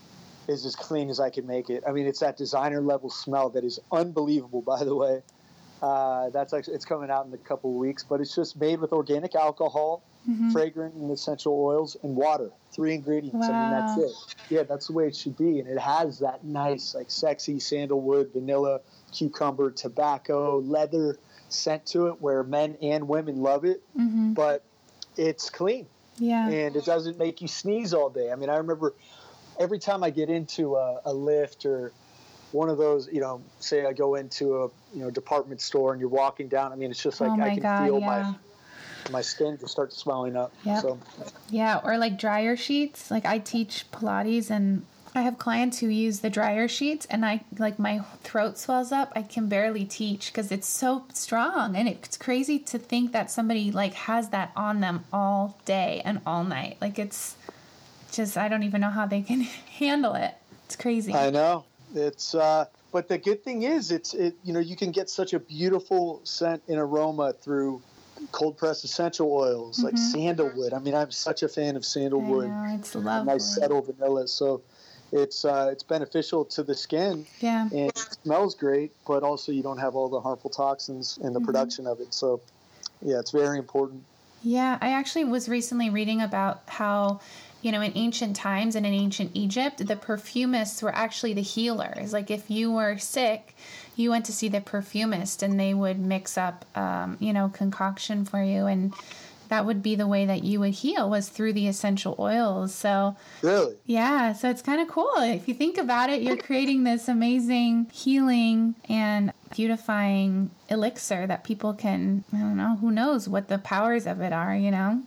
[0.50, 1.84] is as clean as I can make it.
[1.88, 4.62] I mean, it's that designer level smell that is unbelievable.
[4.62, 5.22] By the way,
[5.82, 8.80] uh, that's actually it's coming out in a couple of weeks, but it's just made
[8.80, 10.52] with organic alcohol mm-hmm.
[10.52, 12.52] fragrant and essential oils, and water.
[12.72, 13.48] Three ingredients.
[13.48, 13.52] Wow.
[13.52, 14.36] I mean, that's it.
[14.50, 15.60] Yeah, that's the way it should be.
[15.60, 18.82] And it has that nice, like sexy sandalwood, vanilla,
[19.12, 21.18] cucumber, tobacco, leather
[21.50, 23.82] scent to it where men and women love it.
[23.98, 24.34] Mm-hmm.
[24.34, 24.64] But
[25.18, 25.88] it's clean.
[26.18, 26.50] Yeah.
[26.50, 28.32] And it doesn't make you sneeze all day.
[28.32, 28.94] I mean, I remember
[29.60, 31.92] every time I get into a, a lift or
[32.52, 36.00] one of those, you know, say I go into a you know department store and
[36.00, 36.72] you're walking down.
[36.72, 38.06] I mean, it's just oh like oh I can God, feel yeah.
[38.06, 38.36] my
[39.12, 40.52] my skin just starts swelling up.
[40.64, 40.82] Yep.
[40.82, 41.00] So.
[41.50, 43.12] Yeah, or like dryer sheets.
[43.12, 47.42] Like I teach Pilates and I have clients who use the dryer sheets and I
[47.58, 49.12] like my throat swells up.
[49.16, 53.72] I can barely teach because it's so strong and it's crazy to think that somebody
[53.72, 56.78] like has that on them all day and all night.
[56.80, 57.36] Like it's
[58.12, 59.42] just I don't even know how they can
[59.80, 60.34] handle it.
[60.66, 61.14] It's crazy.
[61.14, 61.66] I know.
[61.96, 65.34] It's uh but the good thing is it's it you know you can get such
[65.34, 67.82] a beautiful scent and aroma through
[68.32, 69.86] cold pressed essential oils mm-hmm.
[69.86, 70.74] like sandalwood.
[70.74, 72.50] I mean, I'm such a fan of sandalwood.
[72.50, 73.34] Know, it's lovely.
[73.34, 74.28] Nice subtle vanilla.
[74.28, 74.62] So
[75.12, 77.26] it's uh, it's beneficial to the skin.
[77.40, 77.64] Yeah.
[77.64, 81.40] And it smells great, but also you don't have all the harmful toxins in the
[81.40, 81.46] mm-hmm.
[81.46, 82.14] production of it.
[82.14, 82.42] So
[83.02, 84.04] yeah, it's very important.
[84.42, 87.20] Yeah, I actually was recently reading about how
[87.62, 92.14] you know, in ancient times and in ancient Egypt, the perfumists were actually the healers.
[92.14, 93.56] Like if you were sick,
[93.96, 98.24] you went to see the perfumist and they would mix up, um, you know, concoction
[98.24, 98.66] for you.
[98.66, 98.94] And
[99.50, 102.74] that would be the way that you would heal was through the essential oils.
[102.74, 103.76] So, really?
[103.86, 104.34] Yeah.
[104.34, 105.12] So it's kind of cool.
[105.18, 111.74] If you think about it, you're creating this amazing healing and beautifying elixir that people
[111.74, 115.02] can, I don't know, who knows what the powers of it are, you know?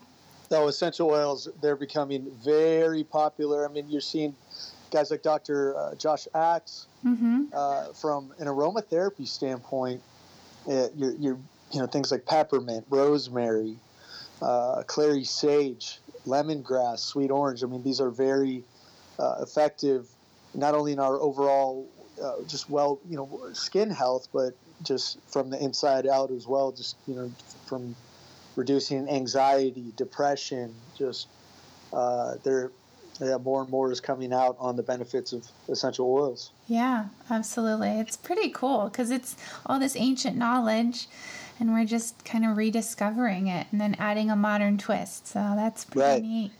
[0.53, 3.67] No, essential oils, they're becoming very popular.
[3.67, 4.37] I mean, you're seeing
[4.91, 5.75] guys like Dr.
[5.75, 7.45] Uh, Josh Axe mm-hmm.
[7.55, 10.03] uh, from an aromatherapy standpoint.
[10.69, 11.39] Uh, you're, you're,
[11.73, 13.77] you know, things like peppermint, rosemary,
[14.43, 17.65] uh, clary sage, lemongrass, sweet orange.
[17.65, 18.63] I mean, these are very
[19.19, 20.07] uh, effective,
[20.55, 21.89] not only in our overall
[22.23, 26.73] uh, just well, you know, skin health, but just from the inside out as well.
[26.73, 27.33] Just you know,
[27.65, 27.97] from
[28.57, 30.75] reducing anxiety, depression.
[30.97, 31.29] Just
[31.93, 32.71] uh, there,
[33.21, 36.51] yeah, more and more is coming out on the benefits of essential oils.
[36.69, 37.91] Yeah, absolutely.
[37.91, 39.37] It's pretty cool because it's
[39.67, 41.09] all this ancient knowledge
[41.61, 45.27] and we're just kind of rediscovering it and then adding a modern twist.
[45.27, 46.23] So that's pretty right.
[46.23, 46.51] neat.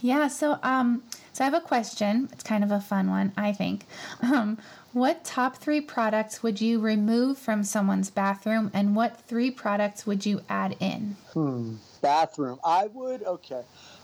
[0.00, 2.28] Yeah, so um so I have a question.
[2.32, 3.86] It's kind of a fun one, I think.
[4.22, 4.58] Um,
[4.92, 10.26] what top three products would you remove from someone's bathroom, and what three products would
[10.26, 11.16] you add in?
[11.32, 11.76] Hmm.
[12.02, 12.58] Bathroom.
[12.64, 13.62] I would okay.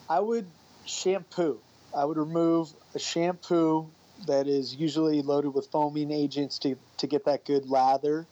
[0.08, 0.46] I would
[0.86, 1.60] shampoo.
[1.94, 3.90] I would remove a shampoo
[4.26, 8.26] that is usually loaded with foaming agents to, to get that good lather.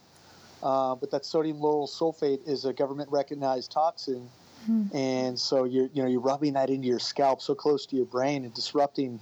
[0.61, 4.27] Uh, but that sodium lauryl sulfate is a government recognized toxin.
[4.63, 4.95] Mm-hmm.
[4.95, 8.05] And so you're, you know, you're rubbing that into your scalp so close to your
[8.05, 9.19] brain and disrupting,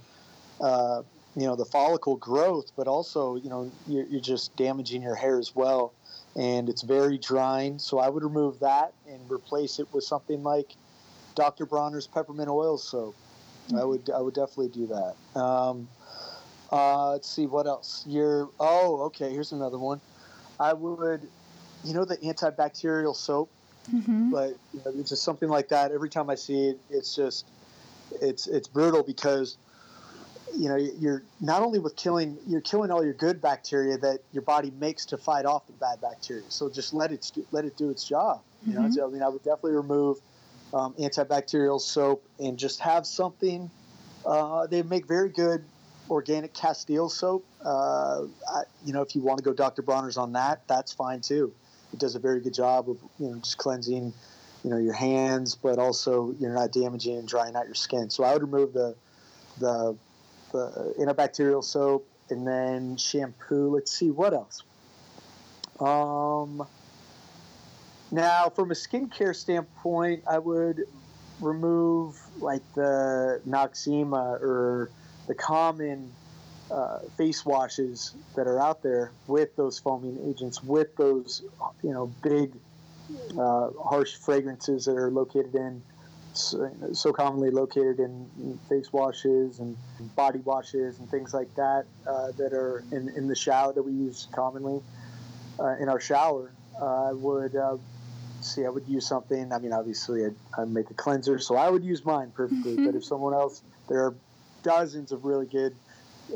[0.60, 1.02] uh,
[1.36, 5.38] you know, the follicle growth, but also, you know, you're, you're just damaging your hair
[5.38, 5.92] as well.
[6.34, 7.78] And it's very drying.
[7.78, 10.74] So I would remove that and replace it with something like
[11.34, 11.66] Dr.
[11.66, 13.14] Bronner's peppermint oil soap.
[13.68, 13.78] Mm-hmm.
[13.78, 15.40] I would I would definitely do that.
[15.40, 15.88] Um,
[16.72, 18.04] uh, let's see what else.
[18.06, 19.30] You're oh okay.
[19.30, 20.00] Here's another one.
[20.58, 21.20] I would,
[21.84, 23.50] you know, the antibacterial soap.
[23.92, 24.30] Mm-hmm.
[24.30, 25.92] But you know, it's just something like that.
[25.92, 27.46] Every time I see it, it's just
[28.20, 29.56] it's it's brutal because
[30.56, 34.42] you know you're not only with killing you're killing all your good bacteria that your
[34.42, 36.44] body makes to fight off the bad bacteria.
[36.48, 38.42] So just let it let it do its job.
[38.64, 38.82] You mm-hmm.
[38.82, 40.18] know, so, I mean, I would definitely remove
[40.74, 43.70] um, antibacterial soap and just have something.
[44.24, 45.64] Uh, they make very good
[46.10, 47.44] organic Castile soap.
[47.64, 48.22] Uh,
[48.52, 49.82] I, you know, if you want to go Dr.
[49.82, 51.52] Bronner's on that, that's fine too.
[51.96, 54.12] It does a very good job of you know just cleansing,
[54.62, 58.10] you know, your hands, but also you're not damaging and drying out your skin.
[58.10, 58.94] So I would remove the
[59.58, 59.96] the,
[60.52, 63.74] the antibacterial soap and then shampoo.
[63.74, 64.62] Let's see what else.
[65.80, 66.66] Um,
[68.10, 70.84] now, from a skincare standpoint, I would
[71.40, 74.90] remove like the Noxzema or
[75.28, 76.12] the common
[76.70, 81.42] uh, face washes that are out there with those foaming agents, with those
[81.82, 82.52] you know big
[83.38, 85.82] uh, harsh fragrances that are located in
[86.36, 89.76] so, so, commonly located in face washes and
[90.16, 93.92] body washes and things like that uh, that are in, in the shower that we
[93.92, 94.82] use commonly
[95.58, 96.52] uh, in our shower.
[96.80, 97.78] I would uh,
[98.42, 98.66] see.
[98.66, 99.50] I would use something.
[99.50, 102.84] I mean, obviously, I'd, I'd make a cleanser, so I would use mine perfectly.
[102.84, 104.14] but if someone else, there are
[104.62, 105.74] dozens of really good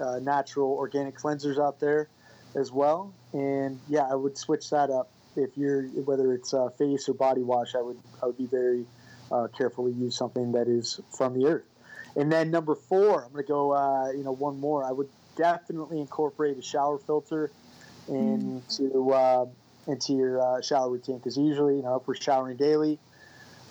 [0.00, 2.08] uh, natural organic cleansers out there
[2.54, 3.12] as well.
[3.32, 5.10] And yeah, I would switch that up.
[5.36, 8.84] If you're whether it's uh, face or body wash, I would I would be very
[9.30, 11.64] uh, careful to use something that is from the earth.
[12.16, 14.84] And then number four, I'm going to go uh, you know one more.
[14.84, 17.50] I would definitely incorporate a shower filter
[18.08, 19.50] into mm.
[19.86, 22.98] into your uh, shower routine because usually you know if we're showering daily,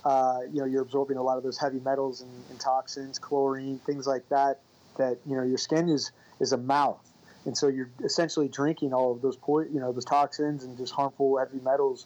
[0.06, 3.80] uh, you know you're absorbing a lot of those heavy metals and, and, toxins, chlorine,
[3.86, 4.62] things like that.
[5.00, 7.00] That you know your skin is is a mouth,
[7.46, 10.94] and so you're essentially drinking all of those po- you know those toxins and just
[10.94, 12.06] harmful heavy metals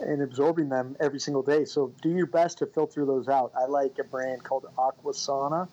[0.00, 1.64] and absorbing them every single day.
[1.64, 3.52] So do your best to filter those out.
[3.56, 5.68] I like a brand called Aquasana.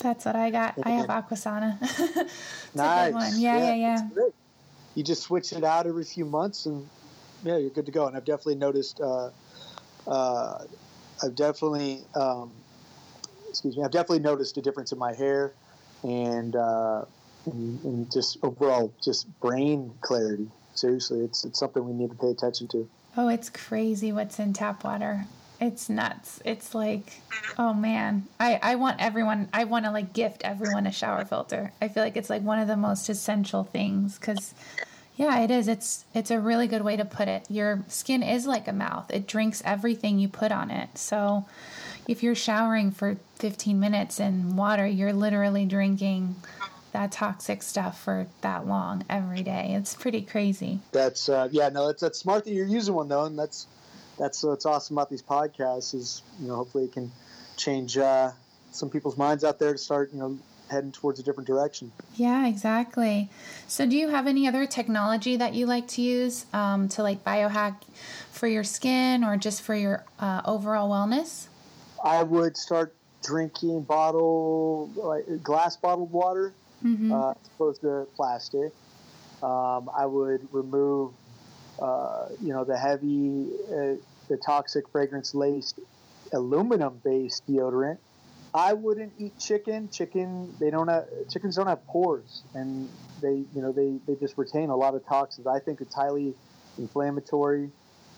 [0.00, 0.76] That's what I got.
[0.76, 1.80] And I have Aquasana.
[2.74, 3.38] nice.
[3.38, 4.08] Yeah, yeah, yeah.
[4.14, 4.28] yeah.
[4.94, 6.86] You just switch it out every few months, and
[7.42, 8.06] yeah, you're good to go.
[8.06, 9.00] And I've definitely noticed.
[9.00, 9.30] Uh,
[10.06, 10.64] uh,
[11.22, 12.52] I've definitely, um,
[13.48, 15.54] excuse me, I've definitely noticed a difference in my hair
[16.04, 17.04] and, uh,
[17.46, 20.48] and, and just overall just brain clarity.
[20.74, 22.88] Seriously, it's it's something we need to pay attention to.
[23.16, 25.26] Oh, it's crazy what's in tap water.
[25.60, 26.42] It's nuts.
[26.44, 27.20] It's like,
[27.58, 31.72] oh man, I, I want everyone, I want to like gift everyone a shower filter.
[31.80, 34.52] I feel like it's like one of the most essential things because
[35.16, 35.68] yeah, it is.
[35.68, 37.48] It's it's a really good way to put it.
[37.48, 39.12] Your skin is like a mouth.
[39.12, 40.98] It drinks everything you put on it.
[40.98, 41.46] So
[42.06, 46.36] if you're showering for 15 minutes in water, you're literally drinking
[46.92, 49.74] that toxic stuff for that long every day.
[49.76, 50.80] It's pretty crazy.
[50.92, 53.66] That's uh, yeah, no, that's that's smart that you're using one though, and that's
[54.18, 57.10] that's what's awesome about these podcasts is you know hopefully it can
[57.56, 58.30] change uh,
[58.70, 60.38] some people's minds out there to start you know
[60.70, 61.90] heading towards a different direction.
[62.14, 63.28] Yeah, exactly.
[63.66, 67.24] So, do you have any other technology that you like to use um, to like
[67.24, 67.82] biohack
[68.30, 71.48] for your skin or just for your uh, overall wellness?
[72.04, 76.52] I would start drinking bottle, like glass bottled water,
[76.84, 77.10] mm-hmm.
[77.10, 78.72] uh, as opposed to plastic.
[79.42, 81.12] Um, I would remove,
[81.80, 83.96] uh, you know, the heavy, uh,
[84.28, 85.80] the toxic fragrance laced
[86.32, 87.98] aluminum based deodorant
[88.54, 89.88] I wouldn't eat chicken.
[89.90, 92.88] Chicken, they don't have chickens don't have pores, and
[93.20, 95.48] they you know they they just retain a lot of toxins.
[95.48, 96.34] I think it's highly
[96.78, 97.70] inflammatory,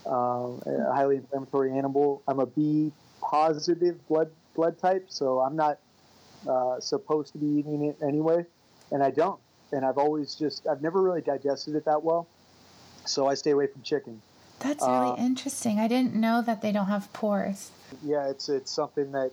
[0.04, 2.22] uh, a highly inflammatory animal.
[2.28, 2.92] I'm a B
[3.26, 5.78] positive blood blood type, so I'm not
[6.48, 8.46] uh, supposed to be eating it anyway,
[8.90, 9.40] and I don't.
[9.72, 12.28] And I've always just I've never really digested it that well,
[13.04, 14.22] so I stay away from chicken.
[14.60, 15.78] That's really uh, interesting.
[15.78, 17.70] I didn't know that they don't have pores.
[18.02, 19.32] Yeah, it's it's something that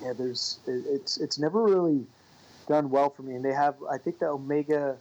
[0.00, 2.06] yeah, there's it's it's never really
[2.68, 3.34] done well for me.
[3.34, 4.96] And they have I think the omega,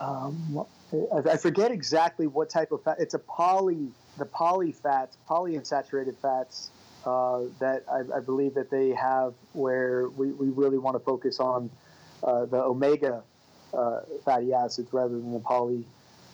[0.00, 0.66] um,
[1.14, 2.96] I forget exactly what type of fat.
[2.98, 6.70] It's a poly the poly fats, polyunsaturated fats
[7.06, 11.38] uh, that I, I, believe that they have where we, we really want to focus
[11.38, 11.70] on
[12.22, 13.22] uh, the omega
[13.72, 15.84] uh, fatty acids rather than the poly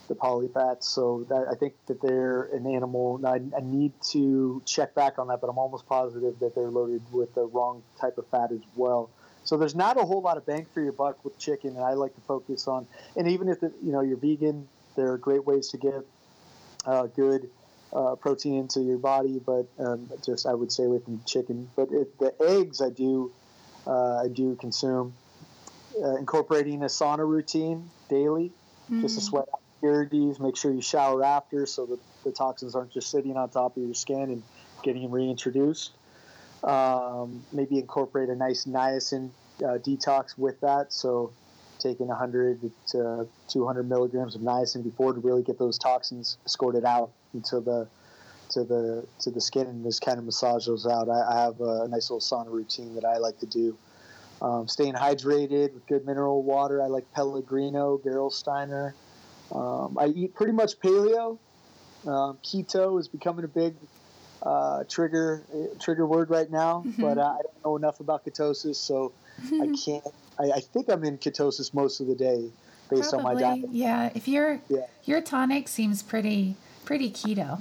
[0.09, 0.85] the polyfats.
[0.85, 3.21] So that, I think that they're an animal.
[3.25, 7.03] I, I, need to check back on that, but I'm almost positive that they're loaded
[7.13, 9.11] with the wrong type of fat as well.
[9.45, 11.93] So there's not a whole lot of bang for your buck with chicken, and I
[11.93, 12.87] like to focus on.
[13.17, 16.05] And even if the, you know you're vegan, there are great ways to get
[16.87, 17.49] uh, good
[17.93, 19.41] uh, protein into your body.
[19.45, 21.69] But um, just I would stay away from chicken.
[21.77, 23.33] But it, the eggs I do
[23.87, 25.15] uh, I do consume.
[26.03, 28.51] Uh, incorporating a sauna routine daily,
[28.91, 29.03] mm.
[29.03, 30.41] just to sweat out impurities.
[30.41, 33.83] Make sure you shower after so that the toxins aren't just sitting on top of
[33.83, 34.43] your skin and
[34.83, 35.93] getting reintroduced.
[36.63, 40.93] Um, maybe incorporate a nice niacin uh, detox with that.
[40.93, 41.33] So
[41.79, 47.11] taking 100 to 200 milligrams of niacin before to really get those toxins escorted out
[47.35, 47.89] into the
[48.51, 51.09] to the to the skin and just kind of massage those out.
[51.09, 53.77] I, I have a nice little sauna routine that I like to do.
[54.41, 56.83] Um, staying hydrated with good mineral water.
[56.83, 58.93] I like Pellegrino, Gerolsteiner.
[59.53, 61.39] Um, I eat pretty much paleo.
[62.07, 63.75] Um, keto is becoming a big
[64.43, 65.43] uh, trigger
[65.79, 67.01] trigger word right now, mm-hmm.
[67.01, 69.13] but I don't know enough about ketosis, so
[69.61, 70.05] I can't.
[70.39, 72.51] I, I, think I'm in ketosis most of the day
[72.91, 73.71] based Probably, on my diet.
[73.71, 74.87] Yeah, if your yeah.
[75.05, 77.61] your tonic seems pretty pretty keto.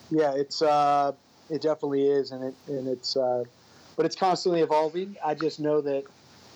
[0.10, 1.12] yeah, it's uh,
[1.50, 3.44] it definitely is, and it and it's uh,
[3.96, 5.16] but it's constantly evolving.
[5.24, 6.04] I just know that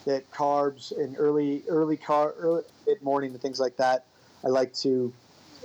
[0.04, 4.04] that carbs and early early car early mid morning and things like that
[4.46, 5.12] I like to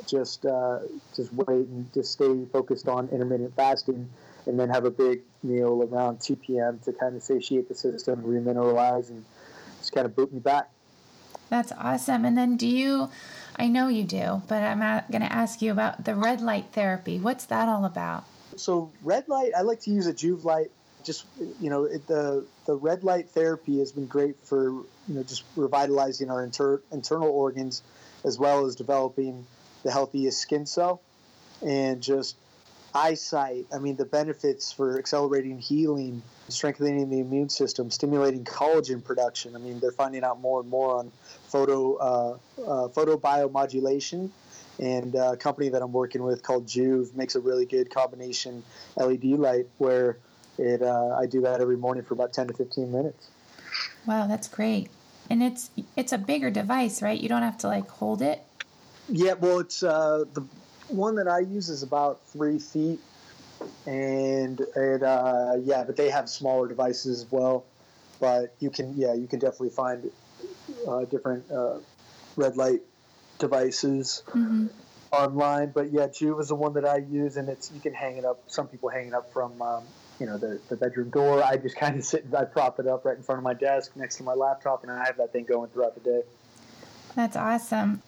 [0.08, 0.80] just uh,
[1.16, 4.10] just wait and just stay focused on intermittent fasting,
[4.48, 6.80] and then have a big meal around 2 p.m.
[6.86, 9.24] to kind of satiate the system, remineralize, and
[9.80, 10.70] just kind of boot me back.
[11.50, 12.26] That's awesome.
[12.26, 13.10] And then, do you?
[13.62, 14.80] I know you do, but I'm
[15.12, 17.20] going to ask you about the red light therapy.
[17.20, 18.24] What's that all about?
[18.56, 20.72] So, red light, I like to use a Joovv light.
[21.04, 21.26] Just
[21.60, 25.44] you know, it, the the red light therapy has been great for you know just
[25.56, 27.84] revitalizing our inter, internal organs
[28.24, 29.46] as well as developing
[29.84, 31.02] the healthiest skin cell
[31.62, 32.36] and just
[32.94, 33.66] eyesight.
[33.74, 39.56] I mean, the benefits for accelerating healing, strengthening the immune system, stimulating collagen production.
[39.56, 41.12] I mean, they're finding out more and more on
[41.48, 44.30] photo uh, uh, photobiomodulation.
[44.80, 48.64] And uh, a company that I'm working with called Joovv makes a really good combination
[48.98, 50.18] LED light where
[50.58, 53.30] it uh, I do that every morning for about 10 to 15 minutes.
[54.08, 54.90] Wow, that's great
[55.32, 57.20] and it's it's a bigger device, right?
[57.20, 58.44] You don't have to like hold it.
[59.08, 60.46] Yeah, well, it's uh, the
[60.92, 63.00] one that I use is about three feet,
[63.86, 67.66] and it uh, yeah, but they have smaller devices as well.
[68.20, 70.12] But you can yeah, you can definitely find
[70.88, 71.80] uh, different uh,
[72.36, 72.82] red light
[73.40, 74.24] devices.
[74.30, 74.68] Mm-hmm.
[75.12, 78.16] Online, but yeah, Joovv is the one that I use, and it's you can hang
[78.16, 78.44] it up.
[78.48, 79.84] Some people hang it up from um,
[80.22, 81.44] you know the, the bedroom door.
[81.44, 83.54] I just kind of sit and I prop it up right in front of my
[83.54, 86.22] desk next to my laptop, and I have that thing going throughout the day.
[87.14, 88.02] That's awesome.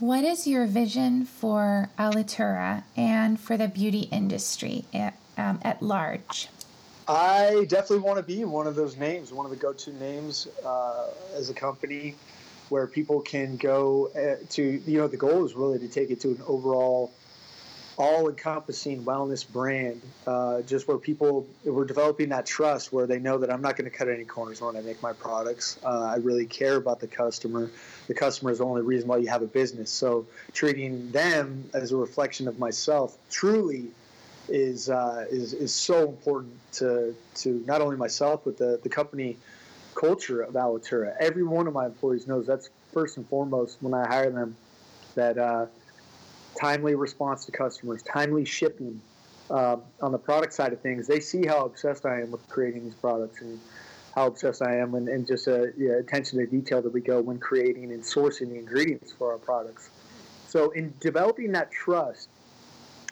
[0.00, 6.48] What is your vision for Alitura and for the beauty industry at, um, at large?
[7.08, 11.06] I definitely want to be one of those names, one of the go-to names uh,
[11.34, 12.14] as a company
[12.68, 14.62] where people can go uh, to.
[14.62, 17.10] You know, the goal is really to take it to an overall
[17.98, 23.50] all-encompassing wellness brand, uh, just where people we're developing that trust, where they know that
[23.50, 25.78] I'm not going to cut any corners when I make my products.
[25.84, 27.70] Uh, I really care about the customer.
[28.06, 29.90] The customer is the only reason why you have a business.
[29.90, 33.88] So treating them as a reflection of myself truly
[34.48, 39.36] is uh, is is so important to to not only myself but the the company
[39.94, 41.14] culture of Alitura.
[41.18, 44.54] Every one of my employees knows that's first and foremost when I hire them
[45.14, 45.66] that uh,
[46.58, 49.00] timely response to customers, timely shipping.
[49.48, 52.82] Uh, on the product side of things, they see how obsessed I am with creating
[52.82, 53.60] these products and
[54.16, 57.20] how obsessed I am, and, and just uh, yeah, attention to detail that we go
[57.20, 59.90] when creating and sourcing the ingredients for our products.
[60.48, 62.28] So, in developing that trust,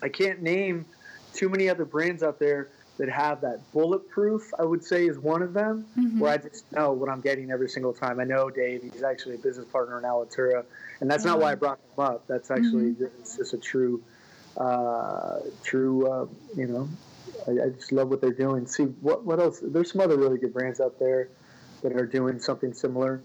[0.03, 0.87] I can't name
[1.33, 4.53] too many other brands out there that have that bulletproof.
[4.59, 6.21] I would say is one of them, Mhm.
[6.21, 8.21] where I just know what I'm getting every single time.
[8.21, 10.65] I know Dave; he's actually a business partner in Alitura,
[11.01, 12.27] and that's not why I brought him up.
[12.29, 14.03] That's actually it's just a true,
[14.57, 16.07] uh, true.
[16.07, 16.27] Uh,
[16.57, 16.89] you know,
[17.49, 18.67] I, I just love what they're doing.
[18.67, 19.61] See what what else?
[19.61, 21.31] There's some other really good brands out there
[21.83, 23.23] that are doing something similar.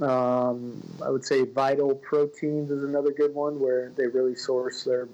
[0.00, 5.08] Um, I would say Vital Proteins is another good one where they really source their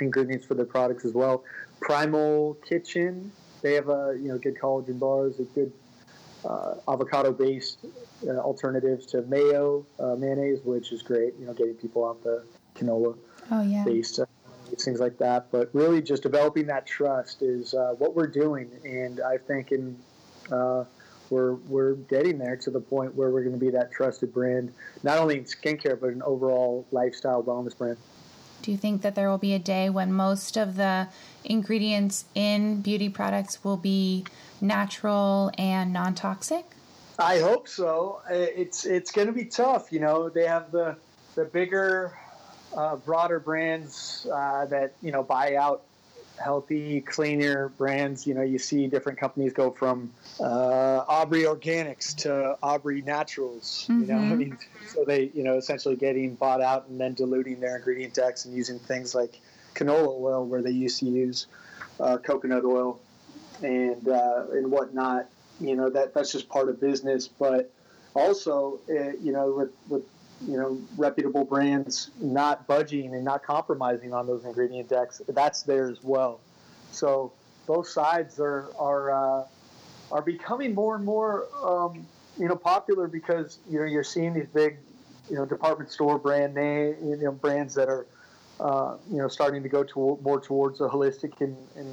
[0.00, 1.44] ingredients for their products as well.
[1.84, 3.30] Primal Kitchen,
[3.60, 5.70] they have a you know good collagen bars, a good
[6.42, 7.84] uh, avocado-based
[8.26, 11.34] uh, alternatives to mayo uh, mayonnaise, which is great.
[11.38, 12.42] You know, getting people off the
[12.74, 13.16] canola
[13.50, 13.84] Oh yeah.
[13.84, 14.24] based uh,
[14.78, 15.48] things like that.
[15.52, 19.98] But really, just developing that trust is uh, what we're doing, and I think in
[20.50, 20.84] uh,
[21.28, 24.72] we're we're getting there to the point where we're going to be that trusted brand,
[25.02, 27.98] not only in skincare but an overall lifestyle wellness brand.
[28.64, 31.08] Do you think that there will be a day when most of the
[31.44, 34.24] ingredients in beauty products will be
[34.58, 36.64] natural and non-toxic?
[37.18, 38.22] I hope so.
[38.30, 39.92] It's it's going to be tough.
[39.92, 40.96] You know, they have the
[41.34, 42.16] the bigger,
[42.74, 45.82] uh, broader brands uh, that you know buy out
[46.42, 48.26] healthy, cleaner brands.
[48.26, 53.86] You know, you see different companies go from uh, Aubrey Organics to Aubrey Naturals.
[53.88, 54.38] You know, I Mhm.
[54.38, 58.44] mean, so they you know essentially getting bought out and then diluting their ingredient decks
[58.44, 59.40] and using things like
[59.74, 61.46] canola oil where they used to use
[62.00, 63.00] uh, coconut oil
[63.62, 65.28] and uh, and whatnot.
[65.60, 67.70] You know that that's just part of business, but
[68.14, 70.02] also uh, you know with with
[70.46, 75.90] you know reputable brands not budging and not compromising on those ingredient decks, that's there
[75.90, 76.40] as well.
[76.90, 77.32] So
[77.66, 79.44] both sides are are uh,
[80.12, 82.06] are becoming more and more um,
[82.38, 84.78] you know popular because you know you're seeing these big
[85.30, 88.06] you know department store brand name you know brands that are
[88.60, 91.88] uh, you know starting to go to more towards a holistic and, and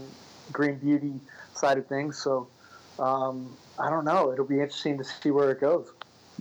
[0.52, 1.14] green beauty
[1.54, 2.18] side of things.
[2.18, 2.47] So
[2.99, 4.32] um, I don't know.
[4.32, 5.91] It'll be interesting to see where it goes.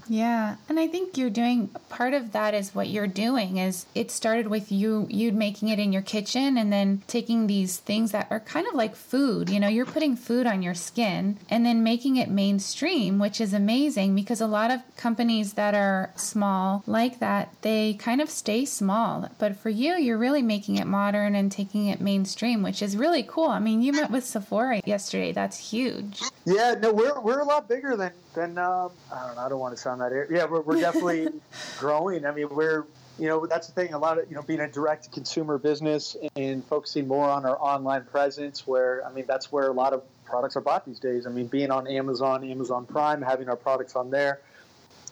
[0.08, 4.10] Yeah, and I think you're doing part of that is what you're doing is it
[4.10, 8.26] started with you you making it in your kitchen and then taking these things that
[8.30, 11.82] are kind of like food, you know, you're putting food on your skin and then
[11.82, 17.18] making it mainstream, which is amazing because a lot of companies that are small like
[17.20, 19.28] that, they kind of stay small.
[19.38, 23.22] But for you, you're really making it modern and taking it mainstream, which is really
[23.22, 23.48] cool.
[23.48, 25.32] I mean, you met with Sephora yesterday.
[25.32, 26.20] That's huge.
[26.44, 29.42] Yeah, no, we're, we're a lot bigger than than um, I don't know.
[29.42, 30.28] I don't want to sound that.
[30.30, 31.28] Yeah, we're, we're definitely
[31.78, 32.24] growing.
[32.24, 32.86] I mean, we're
[33.18, 33.94] you know that's the thing.
[33.94, 37.44] A lot of you know being a direct to consumer business and focusing more on
[37.44, 38.66] our online presence.
[38.66, 41.26] Where I mean, that's where a lot of products are bought these days.
[41.26, 44.40] I mean, being on Amazon, Amazon Prime, having our products on there.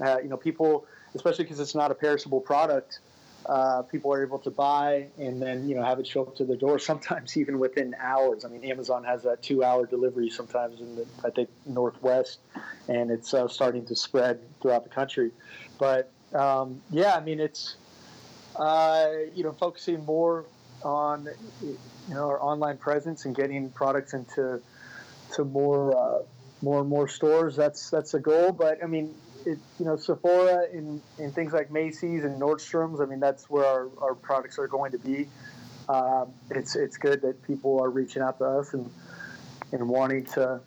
[0.01, 3.01] Uh, you know, people, especially because it's not a perishable product.
[3.49, 6.45] Uh, people are able to buy and then you know have it show up to
[6.45, 8.45] the door sometimes even within hours.
[8.45, 12.41] I mean, Amazon has that two-hour delivery sometimes in the I think Northwest,
[12.89, 15.31] and it's uh, starting to spread throughout the country.
[15.79, 17.77] But um, yeah, I mean, it's
[18.57, 20.45] uh, you know focusing more
[20.83, 21.29] on
[21.63, 21.79] you
[22.11, 24.61] know our online presence and getting products into
[25.35, 26.23] to more uh,
[26.63, 27.57] more and more stores.
[27.57, 28.53] That's that's a goal.
[28.53, 29.15] But I mean,
[29.47, 33.01] it, you know, Sephora and, and things like Macy's and Nordstrom's.
[33.01, 35.29] I mean, that's where our, our products are going to be.
[35.89, 38.91] Um, it's it's good that people are reaching out to us and
[39.73, 40.61] and wanting to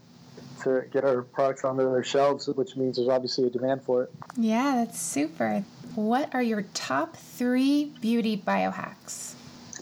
[0.63, 4.11] to get our products onto their shelves, which means there's obviously a demand for it.
[4.36, 5.63] Yeah, that's super.
[5.95, 9.36] What are your top three beauty biohacks?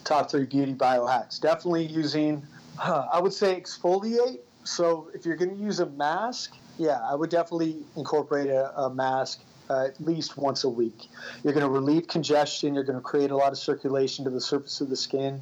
[0.10, 1.40] top three beauty biohacks.
[1.40, 2.46] Definitely using,
[2.80, 4.40] uh, I would say exfoliate.
[4.64, 8.90] So if you're going to use a mask, yeah, I would definitely incorporate a, a
[8.90, 11.10] mask uh, at least once a week.
[11.44, 12.74] You're going to relieve congestion.
[12.74, 15.42] You're going to create a lot of circulation to the surface of the skin.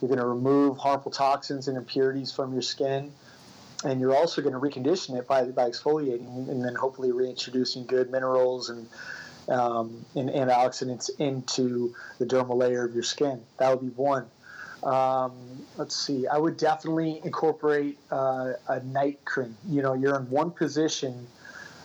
[0.00, 3.12] You're going to remove harmful toxins and impurities from your skin.
[3.84, 8.10] And you're also going to recondition it by, by exfoliating and then hopefully reintroducing good
[8.10, 8.88] minerals and
[9.48, 13.40] um, and antioxidants into the dermal layer of your skin.
[13.58, 14.26] That would be one.
[14.82, 15.32] Um,
[15.76, 16.26] let's see.
[16.26, 19.56] I would definitely incorporate uh, a night cream.
[19.68, 21.26] You know, you're in one position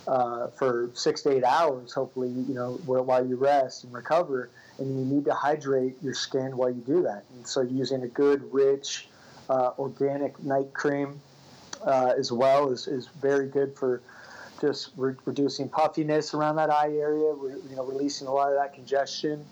[0.08, 1.94] uh, for six to eight hours.
[1.94, 6.58] Hopefully, you know, while you rest and recover, and you need to hydrate your skin
[6.58, 7.26] while you do that.
[7.36, 9.08] And so, using a good, rich,
[9.50, 11.20] uh, organic night cream
[11.86, 14.02] uh, as well is, is very good for
[14.60, 18.58] just re- reducing puffiness around that eye area, re- you know, releasing a lot of
[18.58, 19.46] that congestion,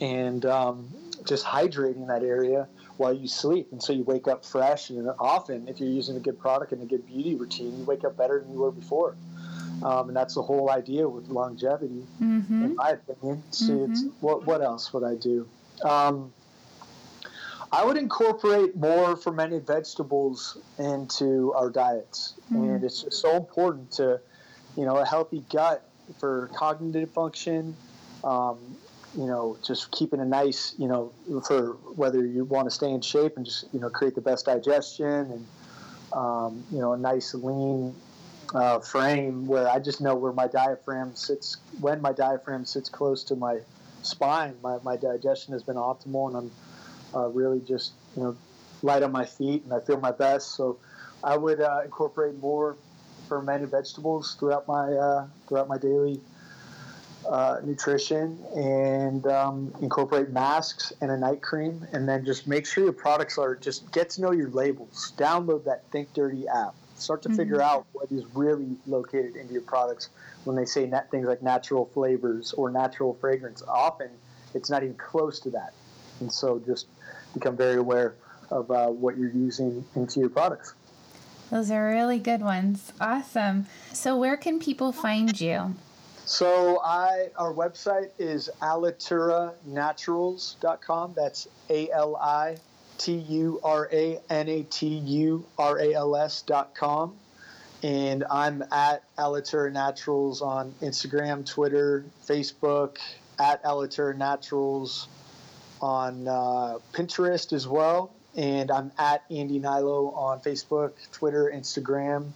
[0.00, 0.88] and um,
[1.28, 2.66] just hydrating that area
[2.96, 3.68] while you sleep.
[3.72, 4.90] And so you wake up fresh.
[4.90, 8.04] And often, if you're using a good product and a good beauty routine, you wake
[8.04, 9.16] up better than you were before.
[9.82, 12.64] Um, and that's the whole idea with longevity, Mm-hmm.
[12.64, 13.42] in my opinion.
[13.50, 15.46] So it's, what, what else would I do?
[15.84, 16.32] Um,
[17.70, 22.56] I would incorporate more fermented vegetables into our diets, mm.
[22.56, 24.20] and it's so important to,
[24.76, 25.86] you know, a healthy gut
[26.18, 27.76] for cognitive function.
[28.24, 28.58] Um,
[29.16, 31.12] you know, just keeping a nice, you know,
[31.46, 34.46] for whether you want to stay in shape and just, you know, create the best
[34.46, 35.46] digestion and,
[36.12, 37.94] um, you know, a nice lean
[38.54, 41.58] uh, frame where I just know where my diaphragm sits.
[41.80, 43.60] When my diaphragm sits close to my
[44.02, 46.50] spine, my, my digestion has been optimal, and I'm
[47.14, 48.36] uh, really just you know
[48.82, 50.54] light on my feet, and I feel my best.
[50.54, 50.78] So
[51.22, 52.76] I would uh, incorporate more
[53.28, 56.20] fermented vegetables throughout my uh, throughout my daily
[57.26, 62.84] uh, nutrition and um, incorporate masks and a night cream and then just make sure
[62.84, 65.12] your products are just get to know your labels.
[65.16, 66.74] Download that think dirty app.
[66.96, 67.38] Start to mm-hmm.
[67.38, 70.10] figure out what is really located into your products.
[70.44, 74.10] When they say nat- things like natural flavors or natural fragrance often
[74.54, 75.72] it's not even close to that.
[76.20, 76.86] And so just
[77.34, 78.14] become very aware
[78.50, 80.74] of uh, what you're using into your products.
[81.50, 82.92] Those are really good ones.
[83.00, 83.66] Awesome.
[83.92, 85.74] So where can people find you
[86.28, 91.14] so I our website is alituranaturals.com.
[91.16, 92.58] That's A L I
[92.98, 97.14] T U R A N A T U R A L S.com.
[97.82, 102.98] And I'm at Alitura Naturals on Instagram, Twitter, Facebook,
[103.38, 105.08] at Alitura Naturals
[105.80, 108.12] on uh, Pinterest as well.
[108.36, 112.32] And I'm at Andy Hnilo on Facebook, Twitter, Instagram.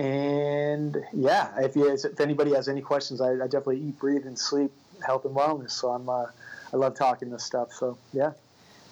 [0.00, 4.38] And yeah, if you, if anybody has any questions, I, I definitely eat, breathe, and
[4.38, 4.72] sleep
[5.04, 5.72] health and wellness.
[5.72, 6.24] So I'm uh,
[6.72, 7.70] I love talking this stuff.
[7.74, 8.32] So yeah.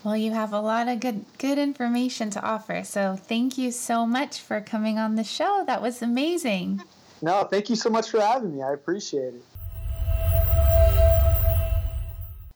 [0.04, 2.84] Well, you have a lot of good good information to offer.
[2.84, 5.64] So thank you so much for coming on the show.
[5.66, 6.82] That was amazing.
[7.22, 8.62] No, thank you so much for having me.
[8.62, 9.44] I appreciate it.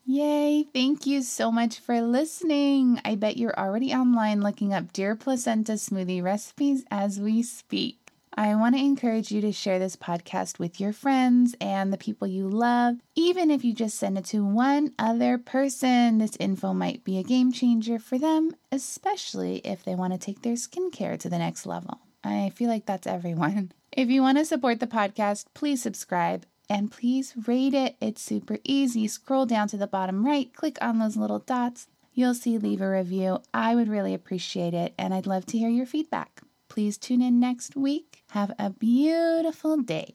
[0.04, 0.66] Yay!
[0.74, 3.00] Thank you so much for listening.
[3.02, 8.01] I bet you're already online looking up Deer Placenta smoothie recipes as we speak.
[8.34, 12.26] I want to encourage you to share this podcast with your friends and the people
[12.26, 12.96] you love.
[13.14, 17.22] Even if you just send it to one other person, this info might be a
[17.22, 21.66] game changer for them, especially if they want to take their skincare to the next
[21.66, 22.00] level.
[22.24, 23.72] I feel like that's everyone.
[23.94, 27.96] If you want to support the podcast, please subscribe and please rate it.
[28.00, 29.06] It's super easy.
[29.06, 31.88] Scroll down to the bottom right, click on those little dots.
[32.14, 33.40] You'll see leave a review.
[33.52, 36.40] I would really appreciate it, and I'd love to hear your feedback.
[36.72, 38.22] Please tune in next week.
[38.30, 40.14] Have a beautiful day.